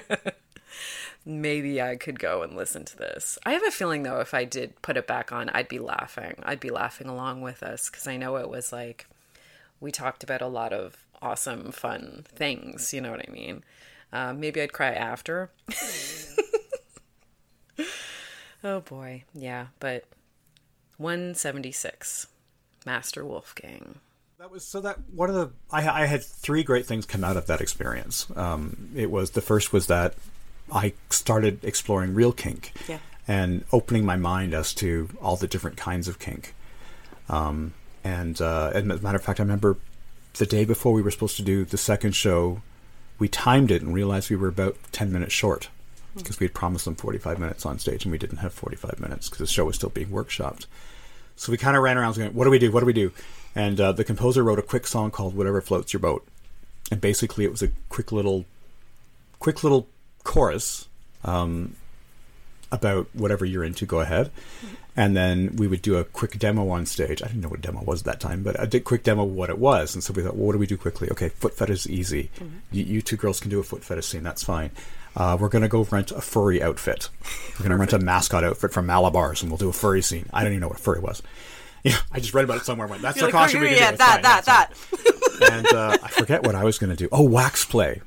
[1.25, 3.37] maybe I could go and listen to this.
[3.45, 6.35] I have a feeling, though, if I did put it back on, I'd be laughing.
[6.43, 9.07] I'd be laughing along with us because I know it was like
[9.79, 12.93] we talked about a lot of awesome, fun things.
[12.93, 13.63] You know what I mean?
[14.11, 15.51] Uh, maybe I'd cry after.
[18.63, 20.05] oh boy, yeah, but
[20.97, 22.27] 176,
[22.85, 23.99] Master Wolfgang.
[24.39, 27.37] That was so that one of the I, I had three great things come out
[27.37, 28.27] of that experience.
[28.35, 30.15] Um, it was the first was that
[30.71, 32.99] I started exploring real kink Yeah.
[33.27, 36.53] and opening my mind as to all the different kinds of kink.
[37.29, 37.73] Um,
[38.03, 39.77] and uh, as a matter of fact, I remember
[40.33, 42.61] the day before we were supposed to do the second show,
[43.19, 45.69] we timed it and realized we were about ten minutes short
[46.15, 49.29] because we had promised them forty-five minutes on stage and we didn't have forty-five minutes
[49.29, 50.65] because the show was still being workshopped.
[51.35, 52.71] So we kind of ran around going, "What do we do?
[52.71, 53.11] What do we do?"
[53.55, 56.27] And uh, the composer wrote a quick song called "Whatever Floats Your Boat,"
[56.91, 58.45] and basically it was a quick little,
[59.39, 59.87] quick little
[60.23, 60.87] chorus
[61.23, 61.75] um,
[62.71, 63.85] about whatever you're into.
[63.85, 64.31] Go ahead,
[64.95, 67.21] and then we would do a quick demo on stage.
[67.21, 69.49] I didn't know what demo was at that time, but I did quick demo what
[69.49, 71.09] it was, and so we thought, well, what do we do quickly?
[71.11, 72.29] Okay, foot fetish is easy.
[72.71, 74.23] You, you two girls can do a foot fetish scene.
[74.23, 74.71] That's fine.
[75.15, 77.09] Uh, we're gonna go rent a furry outfit.
[77.59, 80.27] We're gonna rent a mascot outfit from Malabar's, and we'll do a furry scene.
[80.33, 81.21] I don't even know what a furry was.
[81.83, 82.87] Yeah, I just read about it somewhere.
[82.87, 83.97] Went, that's You're the like, costume oh, we can yeah, do.
[83.97, 84.21] That, fine.
[84.21, 85.51] that, that.
[85.51, 87.09] and uh, I forget what I was going to do.
[87.11, 88.01] Oh, wax play.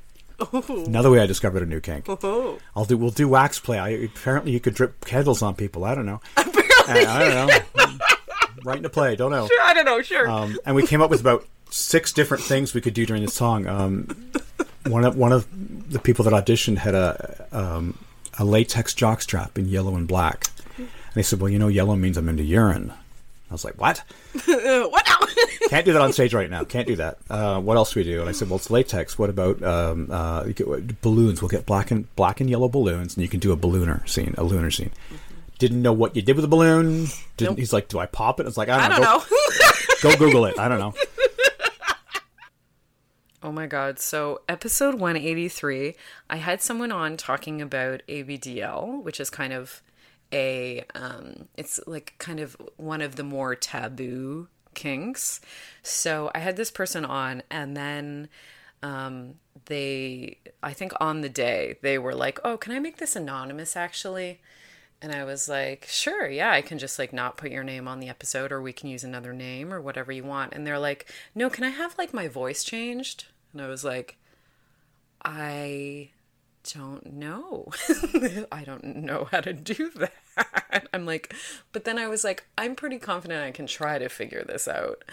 [0.69, 2.07] Another way I discovered a new kink.
[2.09, 2.59] Oh.
[2.75, 2.97] I'll do.
[2.97, 3.79] We'll do wax play.
[3.79, 5.85] I, apparently, you could drip candles on people.
[5.85, 6.21] I don't know.
[6.37, 7.99] I, I don't know.
[8.65, 9.17] right into play.
[9.17, 9.47] Don't know.
[9.47, 10.03] Sure, I don't know.
[10.03, 10.29] Sure.
[10.29, 13.31] Um, and we came up with about six different things we could do during the
[13.31, 13.67] song.
[13.67, 14.33] Um,
[14.87, 15.47] one of one of
[15.91, 17.99] the people that auditioned had a um,
[18.39, 20.47] a latex jockstrap in yellow and black.
[20.77, 22.93] And they said, "Well, you know, yellow means I'm into urine."
[23.51, 23.99] I was like, "What?"
[24.45, 25.07] what?
[25.69, 26.65] Can't do that on stage right now.
[26.65, 27.19] Can't do that.
[27.29, 28.21] Uh, what else do we do?
[28.21, 29.19] And I said, well, it's latex.
[29.19, 31.43] What about um, uh, you get, balloons?
[31.43, 34.35] We'll get black and black and yellow balloons, and you can do a ballooner scene,
[34.39, 34.93] a looner scene.
[35.59, 37.07] Didn't know what you did with the balloon.
[37.37, 37.59] Didn't, Nope.
[37.59, 38.47] He's like, do I pop it?
[38.47, 39.39] It's like, I I don't, don't know.
[40.03, 40.59] Go, go Google it.
[40.59, 40.95] I don't know.
[43.43, 44.01] Oh my god.
[44.01, 45.95] So, episode 183,
[46.29, 49.83] I had someone on talking about ABDL, which is kind of
[50.33, 55.41] a um it's like kind of one of the more taboo kinks.
[55.83, 58.29] So, I had this person on and then
[58.83, 63.17] um they I think on the day they were like, "Oh, can I make this
[63.17, 64.39] anonymous actually?"
[65.03, 68.01] And I was like, sure, yeah, I can just like not put your name on
[68.01, 70.55] the episode or we can use another name or whatever you want.
[70.55, 73.27] And they're like, no, can I have like my voice changed?
[73.53, 74.17] And I was like,
[75.23, 76.11] I
[76.75, 77.69] don't know.
[78.53, 80.89] I don't know how to do that.
[80.93, 81.35] I'm like,
[81.73, 85.05] but then I was like, I'm pretty confident I can try to figure this out.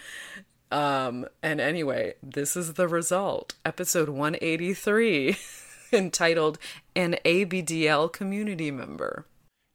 [0.71, 3.53] Um, and anyway, this is the result.
[3.65, 5.37] Episode 183,
[5.93, 6.57] entitled
[6.95, 9.25] An ABDL Community Member.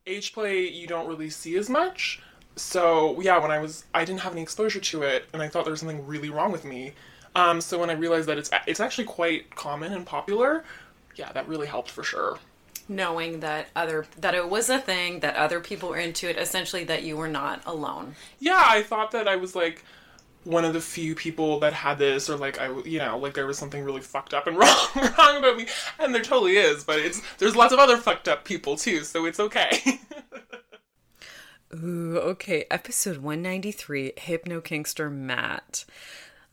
[0.07, 2.20] age play you don't really see as much.
[2.57, 5.64] So yeah, when I was I didn't have any exposure to it, and I thought
[5.64, 6.93] there was something really wrong with me.
[7.37, 10.64] Um, so when I realized that it's it's actually quite common and popular,
[11.18, 12.38] yeah, that really helped for sure.
[12.88, 16.84] Knowing that other that it was a thing, that other people were into it, essentially
[16.84, 18.14] that you were not alone.
[18.38, 19.84] Yeah, I thought that I was like
[20.44, 23.46] one of the few people that had this, or like I, you know, like there
[23.46, 25.66] was something really fucked up and wrong wrong about me,
[25.98, 26.84] and there totally is.
[26.84, 30.00] But it's there's lots of other fucked up people too, so it's okay.
[31.74, 32.64] Ooh, okay.
[32.70, 35.84] Episode 193, Hypnokinkster Matt.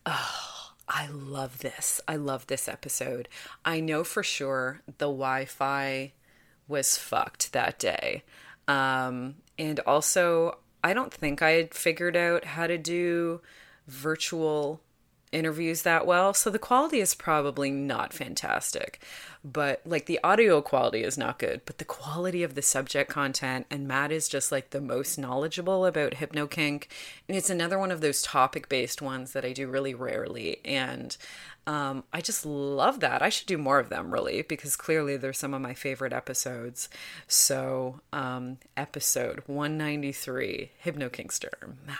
[0.05, 0.54] Oh,
[0.87, 1.99] I love this.
[2.07, 3.27] I love this episode.
[3.63, 6.13] I know for sure the Wi Fi
[6.67, 8.23] was fucked that day.
[8.67, 13.41] Um, and also, I don't think I had figured out how to do
[13.87, 14.81] virtual
[15.31, 16.33] interviews that well.
[16.33, 19.01] So the quality is probably not fantastic.
[19.43, 23.67] But like the audio quality is not good, but the quality of the subject content
[23.69, 26.85] and Matt is just like the most knowledgeable about hypnokink.
[27.27, 30.61] And it's another one of those topic based ones that I do really rarely.
[30.65, 31.15] And
[31.67, 33.21] um, I just love that.
[33.21, 36.89] I should do more of them, really, because clearly they're some of my favorite episodes.
[37.27, 41.99] So, um, episode 193, Hypnokinkster, Matt.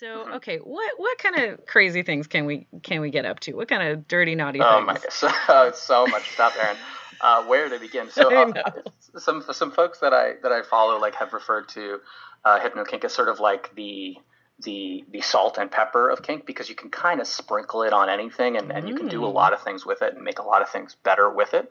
[0.00, 3.52] So, okay, what what kind of crazy things can we can we get up to?
[3.52, 4.66] What kind of dirty naughty things?
[4.70, 4.86] Oh things?
[4.86, 6.78] my god, so, so much stuff, Erin.
[7.20, 8.08] Uh, where to begin?
[8.10, 8.62] So, uh,
[9.18, 11.98] some some folks that I that I follow like have referred to
[12.46, 14.16] uh, hypnokink as sort of like the
[14.64, 18.08] the the salt and pepper of kink because you can kind of sprinkle it on
[18.08, 19.34] anything and, and you can do a Mm.
[19.34, 21.70] lot of things with it and make a lot of things better with it.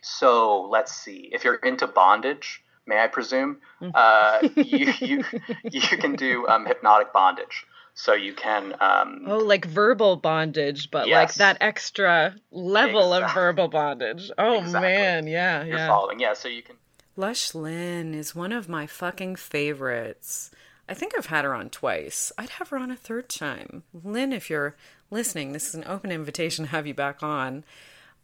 [0.00, 1.28] So let's see.
[1.32, 3.58] If you're into bondage, may I presume,
[3.94, 5.24] uh, you, you
[5.70, 7.66] you can do um, hypnotic bondage.
[7.94, 13.68] So you can um, Oh, like verbal bondage, but like that extra level of verbal
[13.68, 14.30] bondage.
[14.38, 15.88] Oh man, yeah, you're yeah.
[15.88, 16.18] following.
[16.18, 16.76] Yeah, so you can.
[17.16, 20.50] Lush Lynn is one of my fucking favorites.
[20.88, 22.32] I think I've had her on twice.
[22.38, 23.82] I'd have her on a third time.
[23.92, 24.74] Lynn, if you're
[25.10, 27.64] listening, this is an open invitation to have you back on.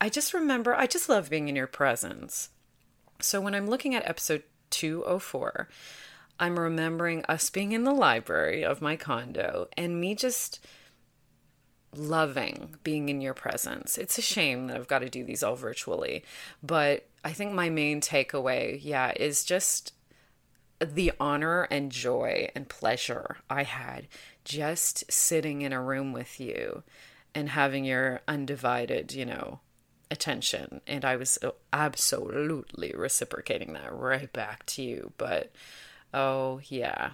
[0.01, 2.49] I just remember, I just love being in your presence.
[3.21, 5.69] So when I'm looking at episode 204,
[6.39, 10.65] I'm remembering us being in the library of my condo and me just
[11.97, 13.99] loving being in your presence.
[13.99, 16.23] It's a shame that I've got to do these all virtually,
[16.63, 19.95] but I think my main takeaway, yeah, is just
[20.79, 24.07] the honor and joy and pleasure I had
[24.45, 26.85] just sitting in a room with you
[27.35, 29.59] and having your undivided, you know,
[30.11, 30.81] attention.
[30.87, 35.13] And I was uh, absolutely reciprocating that right back to you.
[35.19, 35.53] But
[36.13, 37.13] oh, yeah,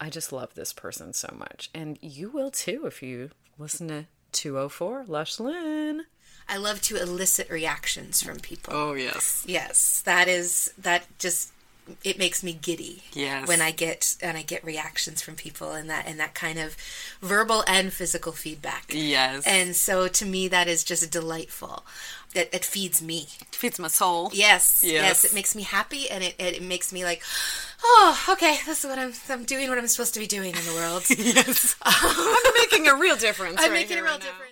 [0.00, 1.70] I just love this person so much.
[1.74, 6.04] And you will too if you listen to 204 Lush Lynn.
[6.48, 8.72] I love to elicit reactions from people.
[8.74, 9.44] Oh, yes.
[9.48, 11.52] Yes, that is that just
[12.02, 13.02] it makes me giddy.
[13.12, 13.46] Yes.
[13.48, 16.76] When I get and I get reactions from people and that and that kind of
[17.20, 18.86] verbal and physical feedback.
[18.90, 19.44] Yes.
[19.46, 21.84] And so to me that is just delightful.
[22.34, 23.28] That it feeds me.
[23.40, 24.30] It feeds my soul.
[24.32, 24.82] Yes.
[24.84, 24.92] Yes.
[24.92, 25.24] Yes.
[25.24, 27.22] It makes me happy and it, it, it makes me like,
[27.82, 30.64] oh, okay, this is what I'm I'm doing what I'm supposed to be doing in
[30.64, 31.04] the world.
[31.10, 31.76] yes.
[31.82, 33.56] I'm making a real difference.
[33.60, 34.45] I'm right making a real right difference.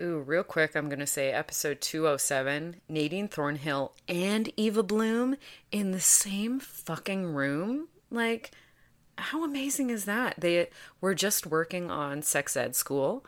[0.00, 5.36] Ooh, real quick, I'm going to say episode 207 Nadine Thornhill and Eva Bloom
[5.72, 7.88] in the same fucking room.
[8.08, 8.52] Like,
[9.16, 10.36] how amazing is that?
[10.38, 10.68] They
[11.00, 13.24] were just working on sex ed school.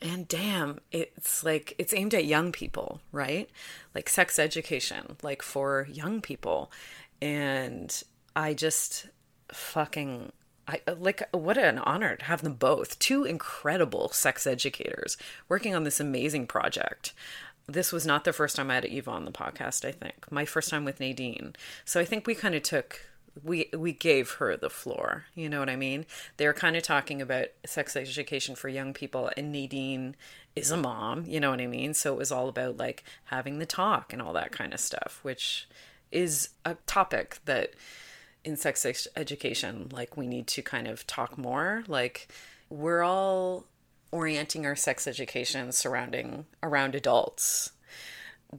[0.00, 3.50] And damn, it's like, it's aimed at young people, right?
[3.92, 6.70] Like sex education, like for young people.
[7.20, 8.02] And
[8.36, 9.08] I just
[9.48, 10.30] fucking
[10.66, 15.16] I uh, like what an honor to have them both, two incredible sex educators
[15.48, 17.12] working on this amazing project.
[17.66, 20.30] This was not the first time I had Eva on the podcast, I think.
[20.30, 21.56] My first time with Nadine.
[21.84, 23.00] So I think we kind of took
[23.42, 25.24] we we gave her the floor.
[25.34, 26.06] You know what I mean?
[26.36, 30.14] They were kind of talking about sex education for young people and Nadine
[30.54, 31.94] is a mom, you know what I mean?
[31.94, 35.18] So it was all about like having the talk and all that kind of stuff,
[35.22, 35.68] which
[36.12, 37.72] is a topic that
[38.44, 38.86] in sex
[39.16, 41.84] education like we need to kind of talk more.
[41.88, 42.28] Like
[42.68, 43.64] we're all
[44.12, 47.72] orienting our sex education surrounding around adults.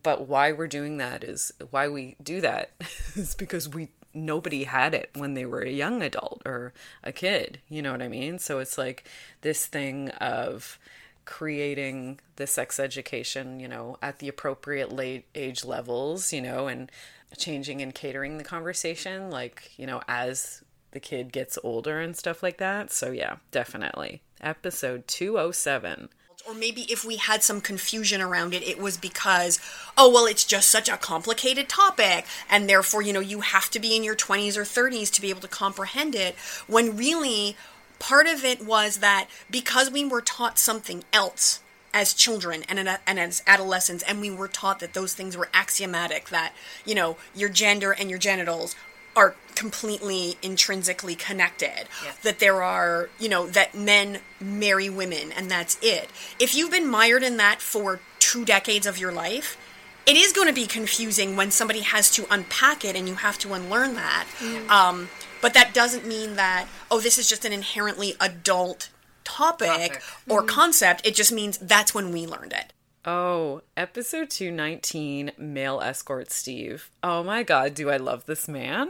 [0.04, 2.72] But why we're doing that is why we do that
[3.16, 6.72] is because we nobody had it when they were a young adult or
[7.04, 8.40] a kid you know what i mean?
[8.40, 9.04] So it's like
[9.42, 10.80] this thing of
[11.26, 16.92] creating the sex education you know at the appropriate late age levels you know and
[17.38, 22.42] changing and catering the conversation like you know as the kid gets older and stuff
[22.42, 26.10] like that so yeah definitely episode 207
[26.48, 29.60] or maybe if we had some confusion around it, it was because,
[29.98, 33.80] oh, well, it's just such a complicated topic, and therefore, you know, you have to
[33.80, 36.36] be in your 20s or 30s to be able to comprehend it.
[36.68, 37.56] When really,
[38.00, 41.62] part of it was that because we were taught something else
[41.96, 42.78] as children and,
[43.08, 46.54] and as adolescents, and we were taught that those things were axiomatic, that,
[46.86, 48.76] you know, your gender and your genitals
[49.16, 51.88] are completely intrinsically connected.
[52.22, 56.10] That there are, you know, that men marry women and that's it.
[56.38, 59.58] If you've been mired in that for two decades of your life,
[60.06, 63.38] it is going to be confusing when somebody has to unpack it and you have
[63.40, 64.28] to unlearn that.
[64.40, 64.70] Mm.
[64.70, 65.10] Um,
[65.42, 68.90] but that doesn't mean that, oh, this is just an inherently adult
[69.26, 71.06] topic, or concept.
[71.06, 72.72] It just means that's when we learned it.
[73.04, 76.90] Oh, episode 219, male escort Steve.
[77.04, 78.90] Oh my god, do I love this man?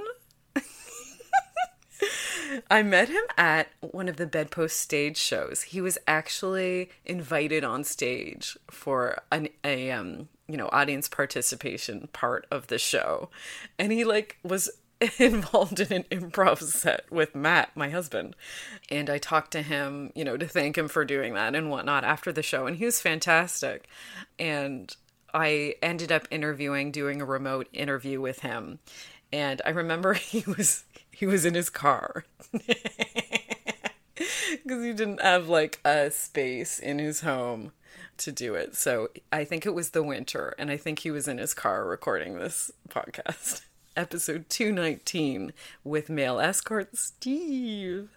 [2.72, 5.64] I met him at one of the bedpost stage shows.
[5.64, 12.46] He was actually invited on stage for an a um, you know, audience participation part
[12.52, 13.30] of the show.
[13.80, 14.70] And he like was
[15.20, 18.36] involved in an improv set with Matt, my husband.
[18.90, 22.04] And I talked to him, you know, to thank him for doing that and whatnot
[22.04, 22.66] after the show.
[22.66, 23.88] And he was fantastic.
[24.40, 24.96] And
[25.34, 28.80] I ended up interviewing, doing a remote interview with him.
[29.34, 32.76] And I remember he was he was in his car because
[34.84, 37.72] he didn't have like a space in his home
[38.18, 38.76] to do it.
[38.76, 41.86] So I think it was the winter, and I think he was in his car
[41.86, 43.62] recording this podcast.
[43.96, 48.10] Episode 219 with male escort Steve.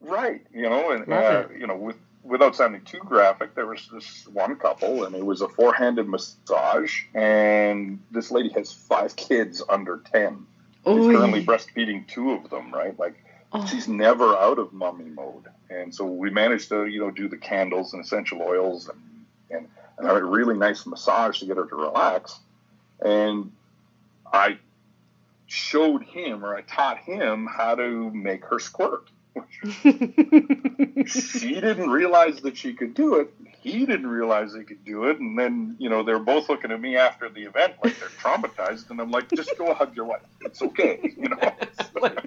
[0.00, 3.88] Right, you know, and Love uh, you know, with without sounding too graphic, there was
[3.92, 9.62] this one couple, and it was a four-handed massage, and this lady has five kids
[9.68, 10.46] under ten.
[10.84, 11.14] She's Oy.
[11.14, 12.96] currently breastfeeding two of them, right?
[12.98, 13.14] Like
[13.68, 17.36] she's never out of mummy mode, and so we managed to, you know, do the
[17.36, 19.00] candles and essential oils and
[19.50, 22.38] and, and have a really nice massage to get her to relax,
[23.00, 23.50] and
[24.32, 24.58] I
[25.48, 29.10] showed him or I taught him how to make her squirt.
[29.72, 33.32] she didn't realize that she could do it.
[33.60, 35.18] He didn't realize he could do it.
[35.18, 38.90] And then, you know, they're both looking at me after the event like they're traumatized.
[38.90, 40.22] And I'm like, just go hug your wife.
[40.40, 41.00] It's okay.
[41.16, 42.10] You know?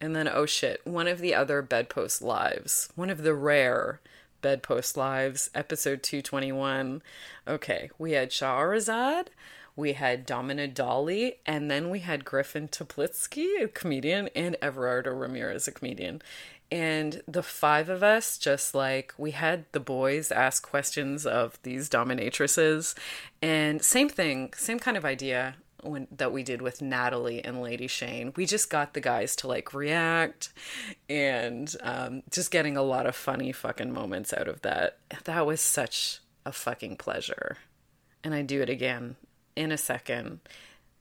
[0.00, 4.00] And then, oh shit, one of the other bedpost lives, one of the rare
[4.42, 7.02] bedpost lives, episode 221.
[7.48, 9.28] Okay, we had Shahrazad,
[9.76, 15.68] we had Domina Dolly, and then we had Griffin Toplitsky, a comedian, and Everardo Ramirez,
[15.68, 16.22] a comedian.
[16.72, 21.90] And the five of us, just like we had the boys ask questions of these
[21.90, 22.94] dominatrices,
[23.42, 27.86] and same thing, same kind of idea when that we did with Natalie and Lady
[27.86, 28.32] Shane.
[28.34, 30.48] We just got the guys to like react
[31.08, 34.98] and um, just getting a lot of funny fucking moments out of that.
[35.24, 37.58] That was such a fucking pleasure.
[38.24, 39.14] And I do it again
[39.56, 40.40] in a second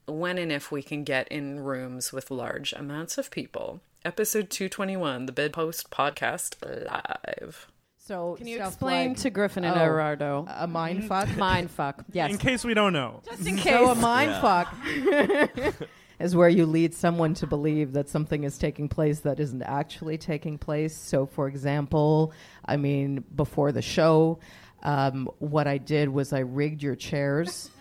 [0.08, 3.82] when and if we can get in rooms with large amounts of people.
[4.03, 7.68] Episode 221, the Bedpost Podcast Live.
[7.97, 10.47] So Can you explain like- to Griffin and oh, Everardo?
[10.60, 11.36] a mind fuck?
[11.38, 12.03] Mind fuck.
[12.14, 12.30] Yes.
[12.32, 13.22] In case we don't know.
[13.26, 13.64] Just in case.
[13.74, 14.01] So a case.
[14.03, 15.47] mind Yeah.
[15.47, 15.88] fuck
[16.20, 20.20] is where you lead someone to believe that something is taking place that isn't actually
[20.20, 20.95] taking place.
[20.95, 22.32] So, for example,
[22.64, 24.38] I mean, before the show,
[24.84, 27.72] um, what I did was I rigged your chairs.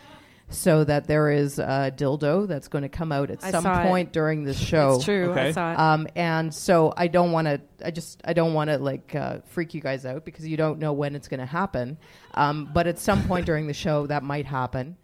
[0.51, 3.81] So that there is a dildo that's going to come out at I some saw
[3.81, 3.87] it.
[3.87, 4.97] point during the show.
[4.97, 5.79] It's true, I saw it.
[5.79, 7.61] Um, and so I don't want to.
[7.85, 10.79] I just I don't want to like uh, freak you guys out because you don't
[10.79, 11.99] know when it's going to happen.
[12.35, 14.97] Um, but at some point during the show, that might happen.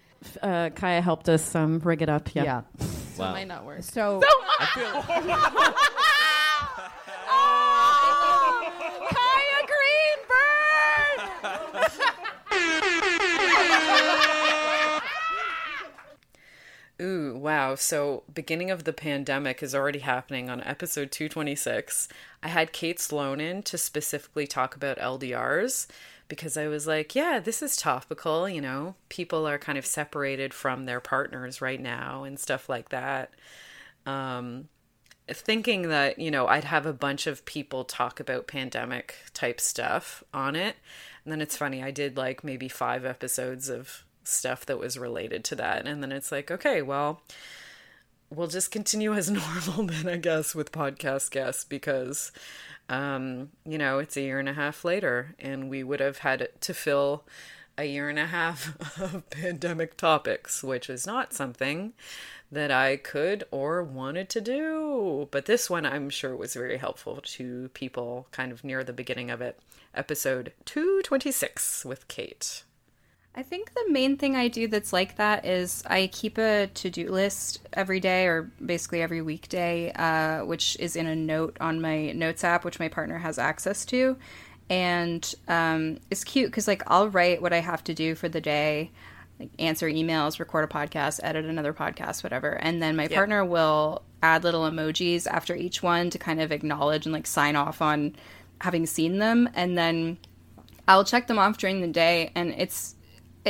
[0.43, 2.35] Uh, Kaya helped us um, rig it up.
[2.35, 2.45] Yeah.
[2.45, 2.63] Yeah.
[3.15, 3.83] So it might not work.
[3.83, 4.23] So
[17.01, 17.77] Ooh, wow.
[17.77, 22.09] So, beginning of the pandemic is already happening on episode 226.
[22.43, 25.87] I had Kate Sloan in to specifically talk about LDRs
[26.29, 28.49] because I was like, yeah, this is topical.
[28.49, 32.91] You know, people are kind of separated from their partners right now and stuff like
[32.91, 33.31] that.
[34.05, 34.69] Um,
[35.27, 40.23] thinking that, you know, I'd have a bunch of people talk about pandemic type stuff
[40.35, 40.77] on it.
[41.25, 45.45] And then it's funny, I did like maybe five episodes of stuff that was related
[45.45, 45.87] to that.
[45.87, 47.23] And then it's like, okay, well,
[48.31, 52.33] we'll just continue as normal then, I guess, with podcast guests because,
[52.89, 56.49] um, you know, it's a year and a half later and we would have had
[56.61, 57.25] to fill
[57.79, 61.93] a year and a half of pandemic topics, which is not something
[62.53, 65.29] that I could or wanted to do.
[65.31, 69.31] But this one I'm sure was very helpful to people kind of near the beginning
[69.31, 69.59] of it.
[69.95, 72.65] Episode 226 with Kate.
[73.35, 76.91] I think the main thing I do that's like that is I keep a to
[76.91, 81.81] do list every day or basically every weekday, uh, which is in a note on
[81.81, 84.17] my notes app, which my partner has access to.
[84.69, 88.41] And um, it's cute because, like, I'll write what I have to do for the
[88.41, 88.91] day,
[89.39, 92.51] like answer emails, record a podcast, edit another podcast, whatever.
[92.51, 93.13] And then my Yep.
[93.13, 97.57] partner will add little emojis after each one to kind of acknowledge and like sign
[97.57, 98.15] off on
[98.61, 99.49] having seen them.
[99.55, 100.19] And then
[100.87, 102.33] I'll check them off during the day.
[102.35, 102.97] And it's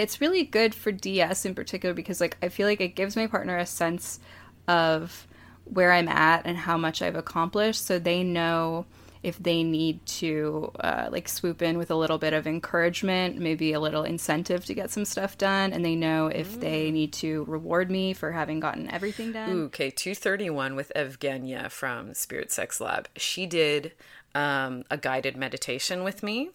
[0.00, 3.26] it's really good for DS in particular because like I feel like it gives my
[3.26, 4.18] partner a sense
[4.66, 5.26] of
[5.64, 8.86] where I'm at and how much I've accomplished so they know
[9.22, 13.72] if they need to uh, like swoop in with a little bit of encouragement, maybe
[13.74, 17.44] a little incentive to get some stuff done, and they know if they need to
[17.44, 19.50] reward me for having gotten everything done.
[19.50, 23.08] Ooh, okay, 231 with Evgenia from Spirit Sex Lab.
[23.14, 23.92] She did
[24.34, 26.50] um, a guided meditation with me.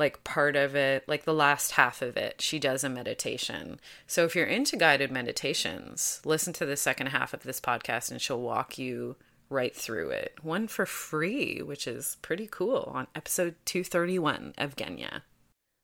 [0.00, 3.78] Like part of it, like the last half of it, she does a meditation.
[4.06, 8.18] So if you're into guided meditations, listen to the second half of this podcast and
[8.18, 9.16] she'll walk you
[9.50, 10.38] right through it.
[10.40, 15.20] One for free, which is pretty cool on episode 231, Evgenia.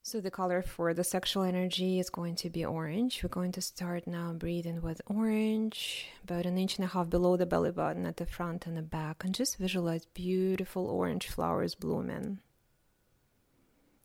[0.03, 3.23] So the color for the sexual energy is going to be orange.
[3.23, 7.37] We're going to start now breathing with orange, about an inch and a half below
[7.37, 11.75] the belly button at the front and the back, and just visualize beautiful orange flowers
[11.75, 12.39] blooming.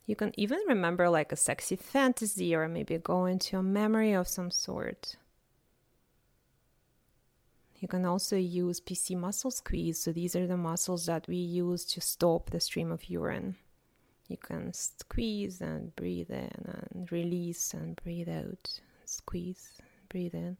[0.06, 4.28] You can even remember like a sexy fantasy or maybe go into a memory of
[4.28, 5.16] some sort.
[7.80, 9.99] You can also use PC muscle squeeze.
[9.99, 13.56] So these are the muscles that we use to stop the stream of urine.
[14.28, 16.52] You can squeeze and breathe in
[16.93, 18.80] and release and breathe out.
[19.06, 20.58] Squeeze, breathe in,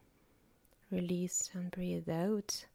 [0.90, 2.66] release and breathe out.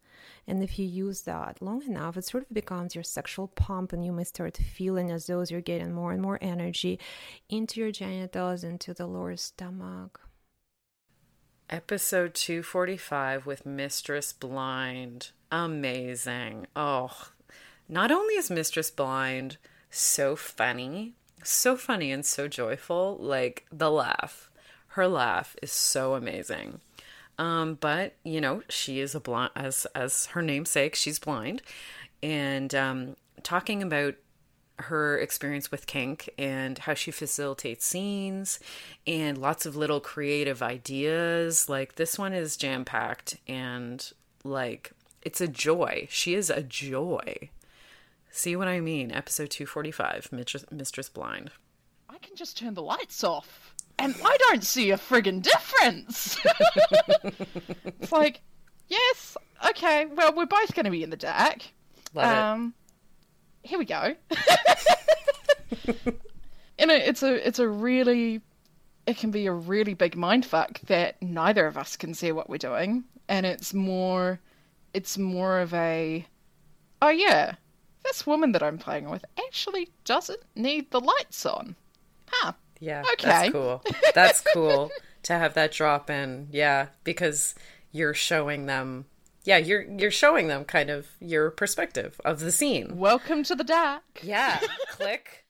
[0.46, 4.04] And if you use that long enough, it sort of becomes your sexual pump, and
[4.04, 6.98] you may start feeling as though you're getting more and more energy
[7.48, 10.20] into your genitals, into the lower stomach.
[11.68, 15.30] Episode 245 with Mistress Blind.
[15.50, 16.68] Amazing.
[16.76, 17.10] Oh,
[17.88, 19.56] not only is Mistress Blind
[19.90, 24.50] so funny, so funny and so joyful, like the laugh.
[24.88, 26.80] Her laugh is so amazing.
[27.38, 31.62] Um, but you know, she is a blind as as her namesake, she's blind.
[32.22, 34.14] And um talking about
[34.78, 38.60] her experience with kink and how she facilitates scenes
[39.06, 41.68] and lots of little creative ideas.
[41.68, 44.12] Like this one is jam packed and
[44.44, 46.06] like it's a joy.
[46.10, 47.50] She is a joy.
[48.30, 49.10] See what I mean?
[49.10, 51.50] Episode 245, Mistress, Mistress Blind.
[52.08, 56.38] I can just turn the lights off, and I don't see a friggin' difference.
[58.00, 58.40] it's like,
[58.88, 59.36] yes,
[59.68, 61.58] okay, well, we're both going to be in the dark.
[62.14, 62.38] Love it.
[62.38, 62.74] um,
[63.62, 64.14] Here we go.
[66.78, 68.40] and it, it's a it's a really
[69.06, 72.58] it can be a really big mindfuck that neither of us can see what we're
[72.58, 74.40] doing, and it's more
[74.94, 76.26] it's more of a
[77.02, 77.54] oh yeah
[78.04, 81.74] this woman that I'm playing with actually doesn't need the lights on.
[82.28, 82.52] Huh.
[82.80, 83.28] Yeah, Okay.
[83.28, 83.82] that's cool.
[84.14, 84.90] That's cool
[85.24, 86.48] to have that drop in.
[86.50, 87.54] Yeah, because
[87.92, 89.06] you're showing them.
[89.44, 92.96] Yeah, you're you're showing them kind of your perspective of the scene.
[92.98, 94.02] Welcome to the dark.
[94.22, 94.60] Yeah,
[94.90, 95.44] click.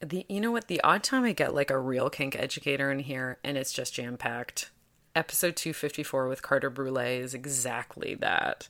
[0.00, 2.98] The you know what the odd time I get like a real kink educator in
[3.00, 4.70] here and it's just jam packed.
[5.16, 8.68] Episode 254 with Carter Brule is exactly that.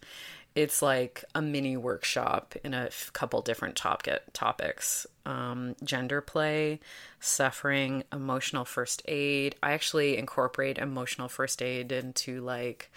[0.55, 5.07] It's like a mini workshop in a couple different top topics.
[5.25, 6.81] Um, gender play,
[7.21, 9.55] suffering, emotional first aid.
[9.63, 12.91] I actually incorporate emotional first aid into like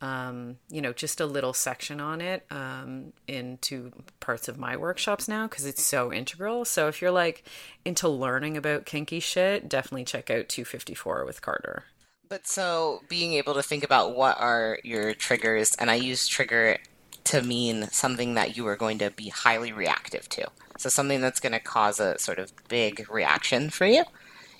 [0.00, 3.90] um, you know, just a little section on it um, into
[4.20, 6.64] parts of my workshops now because it's so integral.
[6.64, 7.44] So if you're like
[7.84, 11.84] into learning about kinky shit, definitely check out 254 with Carter.
[12.28, 16.78] But so being able to think about what are your triggers, and I use trigger
[17.24, 20.48] to mean something that you are going to be highly reactive to.
[20.78, 24.04] So something that's going to cause a sort of big reaction for you.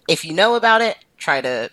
[0.09, 1.71] If you know about it, try to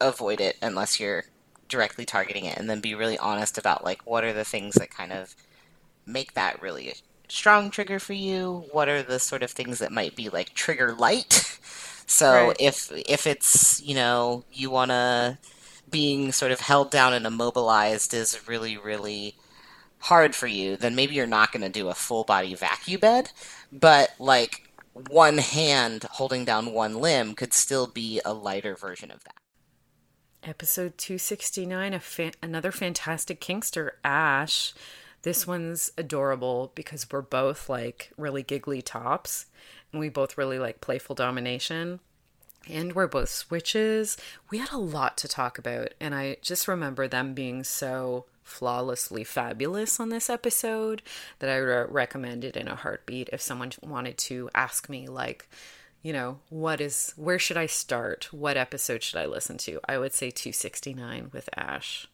[0.00, 1.24] avoid it unless you're
[1.68, 4.90] directly targeting it and then be really honest about like what are the things that
[4.90, 5.34] kind of
[6.06, 6.94] make that really
[7.28, 8.64] strong trigger for you?
[8.70, 11.58] What are the sort of things that might be like trigger light?
[12.06, 12.58] So Right.
[12.58, 15.38] if if it's, you know, you want to
[15.90, 19.36] being sort of held down and immobilized is really really
[20.00, 23.30] hard for you, then maybe you're not going to do a full body vacuum bed,
[23.72, 29.24] but like one hand holding down one limb could still be a lighter version of
[29.24, 29.34] that.
[30.44, 34.74] Episode 269, a fa- another fantastic Kinkster, Ash.
[35.22, 39.46] This one's adorable because we're both like really giggly tops
[39.98, 42.00] we both really like playful domination.
[42.68, 44.16] And we're both switches.
[44.50, 49.22] We had a lot to talk about, and I just remember them being so flawlessly
[49.22, 51.02] fabulous on this episode
[51.40, 55.46] that I would recommend it in a heartbeat if someone wanted to ask me, like,
[56.02, 58.32] you know, what is, where should I start?
[58.32, 59.80] What episode should I listen to?
[59.86, 62.06] I would say 269 with Ash.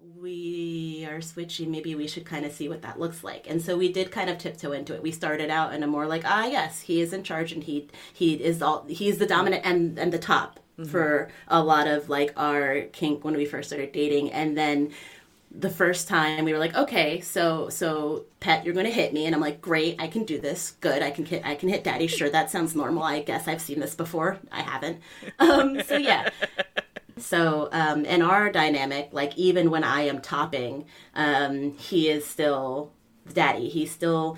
[0.00, 3.48] We are switching maybe we should kind of see what that looks like.
[3.48, 5.02] And so we did kind of tiptoe into it.
[5.02, 7.88] We started out in a more like ah yes he is in charge and he
[8.12, 12.32] he is all he's the dominant and and the top for a lot of like
[12.36, 14.30] our kink when we first started dating.
[14.32, 14.92] And then
[15.50, 19.26] the first time we were like okay so so pet you're going to hit me.
[19.26, 20.72] And i'm like great i can do this.
[20.80, 22.06] Good i can hit i can hit daddy.
[22.06, 23.02] Sure that sounds normal.
[23.02, 24.38] I guess i've seen this before.
[24.52, 25.00] I haven't.
[25.40, 26.30] Um so yeah
[27.20, 32.92] so um, in our dynamic, like even when I am topping, um, he is still
[33.32, 33.68] daddy.
[33.68, 34.36] He's still,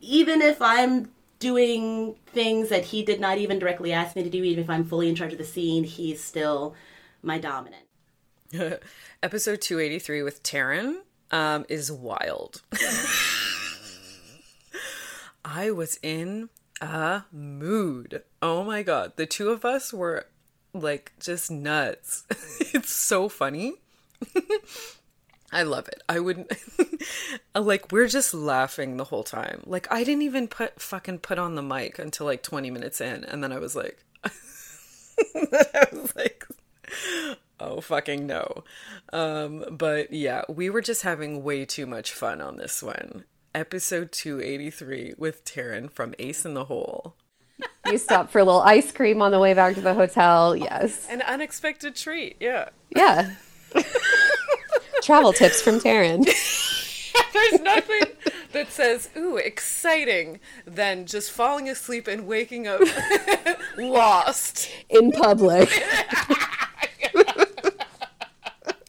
[0.00, 4.42] even if I'm doing things that he did not even directly ask me to do,
[4.44, 6.74] even if I'm fully in charge of the scene, he's still
[7.22, 7.84] my dominant.
[9.22, 10.98] Episode 283 with Taryn
[11.30, 12.62] um, is wild.
[15.44, 16.50] I was in
[16.80, 18.22] a mood.
[18.40, 19.14] Oh my god.
[19.16, 20.26] The two of us were
[20.74, 22.24] like just nuts.
[22.72, 23.74] it's so funny.
[25.52, 26.02] I love it.
[26.08, 26.56] I would
[27.54, 29.62] like we're just laughing the whole time.
[29.66, 33.24] Like I didn't even put fucking put on the mic until like 20 minutes in
[33.24, 36.46] and then I was like I was like
[37.60, 38.64] oh fucking no.
[39.12, 43.24] Um but yeah, we were just having way too much fun on this one.
[43.54, 47.14] Episode 283 with Taryn from Ace in the Hole.
[47.90, 50.56] You stopped for a little ice cream on the way back to the hotel.
[50.56, 51.06] Yes.
[51.10, 52.68] An unexpected treat, yeah.
[52.94, 53.34] Yeah.
[55.02, 56.24] Travel tips from Taryn.
[57.32, 58.04] There's nothing
[58.52, 62.80] that says, ooh, exciting, than just falling asleep and waking up
[63.76, 64.70] lost.
[64.88, 65.68] In public.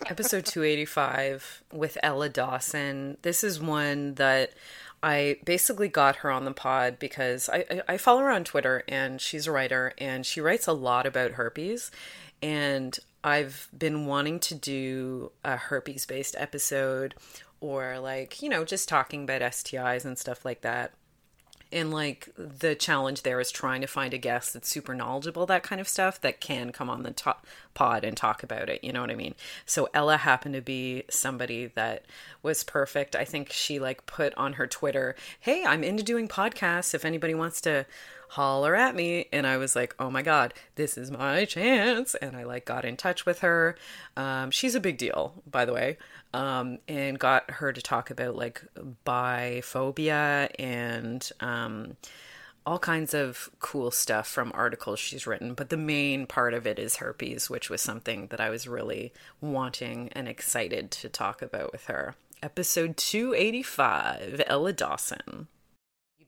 [0.06, 3.18] Episode 285 with Ella Dawson.
[3.24, 4.54] This is one that
[5.04, 8.84] I basically got her on the pod because I, I, I follow her on Twitter
[8.88, 11.91] and she's a writer and she writes a lot about herpes.
[12.41, 17.16] And I've been wanting to do a herpes based episode
[17.60, 20.93] or like, you know, just talking about STIs and stuff like that.
[21.74, 25.64] And like the challenge there is trying to find a guest that's super knowledgeable, that
[25.64, 27.36] kind of stuff, that can come on the
[27.74, 28.84] pod and talk about it.
[28.84, 29.34] You know what I mean?
[29.66, 32.06] So Ella happened to be somebody that
[32.44, 33.16] was perfect.
[33.16, 36.94] I think she like put on her Twitter, Hey, I'm into doing podcasts.
[36.94, 37.86] If anybody wants to
[38.34, 42.16] holler at me and i was like oh my god this is my chance.
[42.16, 43.76] And i like got in touch with her.
[44.18, 45.98] Um, she's a big deal by the way
[46.34, 48.64] um, and got her to talk about like
[49.06, 51.96] biphobia and um,
[52.66, 55.54] all kinds of cool stuff from articles she's written.
[55.54, 59.14] But the main part of it is herpes which was something that i was really
[59.42, 62.16] wanting and excited to talk about with her.
[62.42, 65.48] Episode 285 ella dawson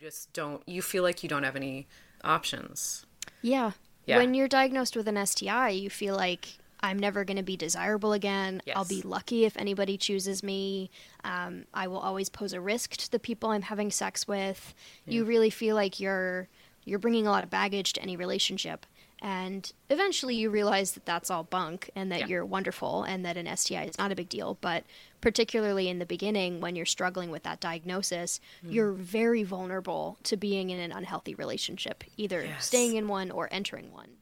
[0.06, 1.88] just don't you feel like you don't have any
[2.24, 3.08] options
[3.42, 3.72] Yeah.
[4.06, 4.18] Yeah.
[4.18, 8.14] When you're diagnosed with an STI, you feel like I'm never going to be desirable
[8.14, 8.62] again.
[8.76, 10.92] I'll be lucky if anybody chooses me.
[11.24, 14.76] Um, I will always pose a risk to the people I'm having sex with.
[15.08, 16.50] You really feel like you're
[16.84, 18.86] you're bringing a lot of baggage to any relationship.
[19.28, 23.48] And eventually you realize that that's all bunk and that you're wonderful and that an
[23.48, 24.60] STI is not a big deal.
[24.62, 24.84] But
[25.20, 28.74] particularly in the beginning, when you're struggling with that diagnosis, Mm.
[28.74, 32.68] you're very vulnerable to being in an unhealthy relationship, either Yes.
[32.68, 34.18] staying in one or entering one.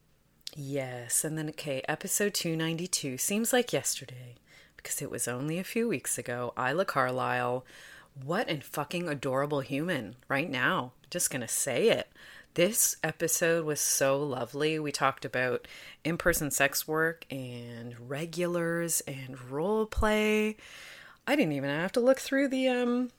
[0.56, 4.36] Yes, and then okay, episode 292 seems like yesterday
[4.78, 6.54] because it was only a few weeks ago.
[6.58, 7.66] Isla Carlisle,
[8.24, 10.94] what an fucking adorable human right now.
[11.10, 12.08] Just gonna say it.
[12.56, 14.78] This episode was so lovely.
[14.78, 15.68] We talked about
[16.04, 20.58] in person sex work and regulars and role play.
[21.26, 23.10] I didn't even have to look through the um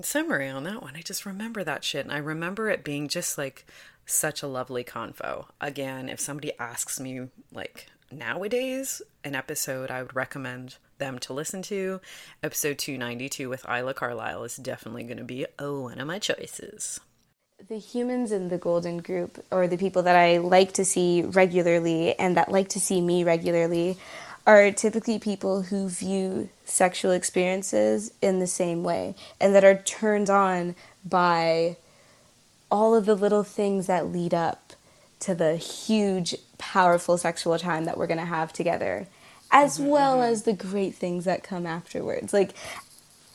[0.00, 0.94] summary on that one.
[0.94, 2.04] I just remember that shit.
[2.04, 3.66] And I remember it being just like
[4.06, 5.46] such a lovely convo.
[5.60, 11.62] Again, if somebody asks me, like nowadays, an episode I would recommend them to listen
[11.62, 12.00] to,
[12.44, 17.00] episode 292 with Isla Carlisle is definitely going to be oh, one of my choices.
[17.68, 22.18] The humans in the golden group, or the people that I like to see regularly
[22.18, 23.98] and that like to see me regularly,
[24.46, 30.30] are typically people who view sexual experiences in the same way and that are turned
[30.30, 31.76] on by
[32.70, 34.72] all of the little things that lead up
[35.20, 39.06] to the huge, powerful sexual time that we're going to have together,
[39.50, 40.32] as mm-hmm, well mm-hmm.
[40.32, 42.32] as the great things that come afterwards.
[42.32, 42.52] Like,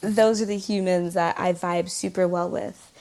[0.02, 2.92] those are the humans that I vibe super well with.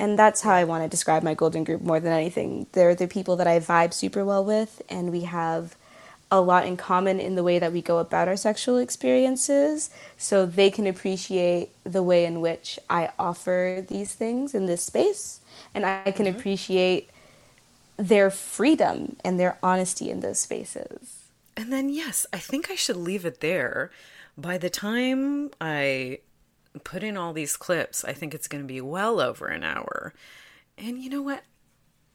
[0.00, 2.66] And that's how I want to describe my golden group more than anything.
[2.72, 5.76] They're the people that I vibe super well with, and we have
[6.30, 10.46] a lot in common in the way that we go about our sexual experiences so
[10.46, 15.40] they can appreciate the way in which I offer these things in this space
[15.74, 16.38] and I can mm-hmm.
[16.38, 17.10] appreciate
[17.98, 21.24] their freedom and their honesty in those spaces.
[21.58, 23.90] And then, yes, I think I should leave it there.
[24.38, 26.20] By the time I
[26.84, 30.14] put in all these clips, I think it's going to be well over an hour.
[30.78, 31.42] And you know what?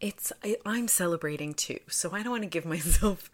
[0.01, 3.29] It's I, I'm celebrating too, so I don't want to give myself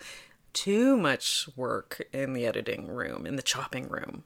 [0.54, 4.24] too much work in the editing room, in the chopping room,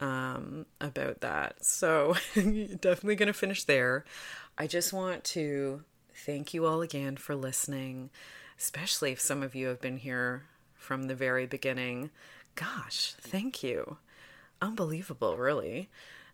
[0.00, 1.64] um, about that.
[1.64, 4.04] So definitely going to finish there.
[4.58, 5.82] I just want to
[6.14, 8.10] thank you all again for listening,
[8.58, 12.10] especially if some of you have been here from the very beginning.
[12.54, 13.98] Gosh, thank you.
[14.62, 15.90] Unbelievable, really.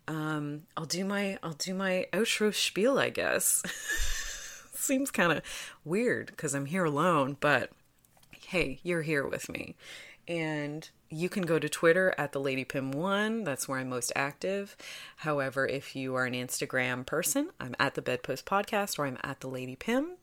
[0.08, 3.62] Um, I'll do my I'll do my outro spiel, I guess.
[4.74, 5.42] Seems kind of
[5.84, 7.70] weird because I'm here alone, but
[8.48, 9.76] hey, you're here with me.
[10.26, 13.44] And you can go to Twitter at the Lady Pim One.
[13.44, 14.76] That's where I'm most active.
[15.16, 19.40] However, if you are an Instagram person, I'm at the Bedpost Podcast or I'm at
[19.40, 20.16] the Lady Pim.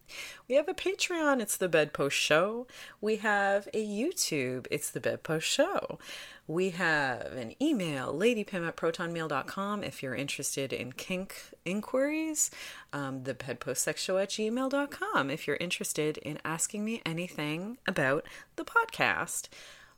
[0.47, 1.41] We have a Patreon.
[1.41, 2.65] It's the Bedpost Show.
[2.99, 4.65] We have a YouTube.
[4.71, 5.99] It's the Bedpost Show.
[6.47, 12.49] We have an email, ladypim at protonmail.com if you're interested in kink inquiries.
[12.91, 18.25] Um, the bedpostsexshow at gmail.com if you're interested in asking me anything about
[18.55, 19.49] the podcast.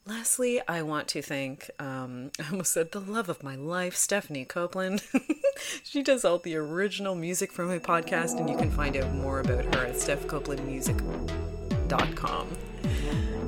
[0.06, 4.46] Lastly, I want to thank, um, I almost said the love of my life, Stephanie
[4.46, 5.04] Copeland.
[5.84, 9.42] she does all the original music for my podcast, and you can find out more
[9.42, 12.48] about her at stephcopelandmusic.com.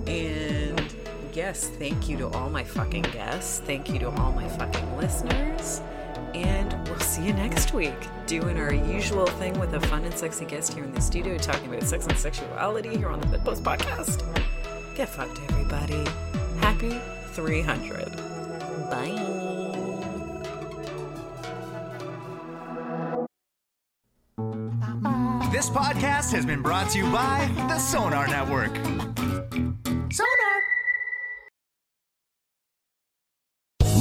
[0.05, 0.95] And
[1.33, 3.59] yes, thank you to all my fucking guests.
[3.65, 5.81] Thank you to all my fucking listeners.
[6.35, 7.95] And we'll see you next week,
[8.27, 11.73] doing our usual thing with a fun and sexy guest here in the studio, talking
[11.73, 14.21] about sex and sexuality here on the Bedpost Podcast.
[14.95, 16.05] Get fucked, everybody.
[16.63, 16.97] Happy
[17.33, 18.15] 300.
[18.89, 19.19] Bye.
[25.51, 28.73] This podcast has been brought to you by the Sonar Network.
[30.09, 30.72] Sonar.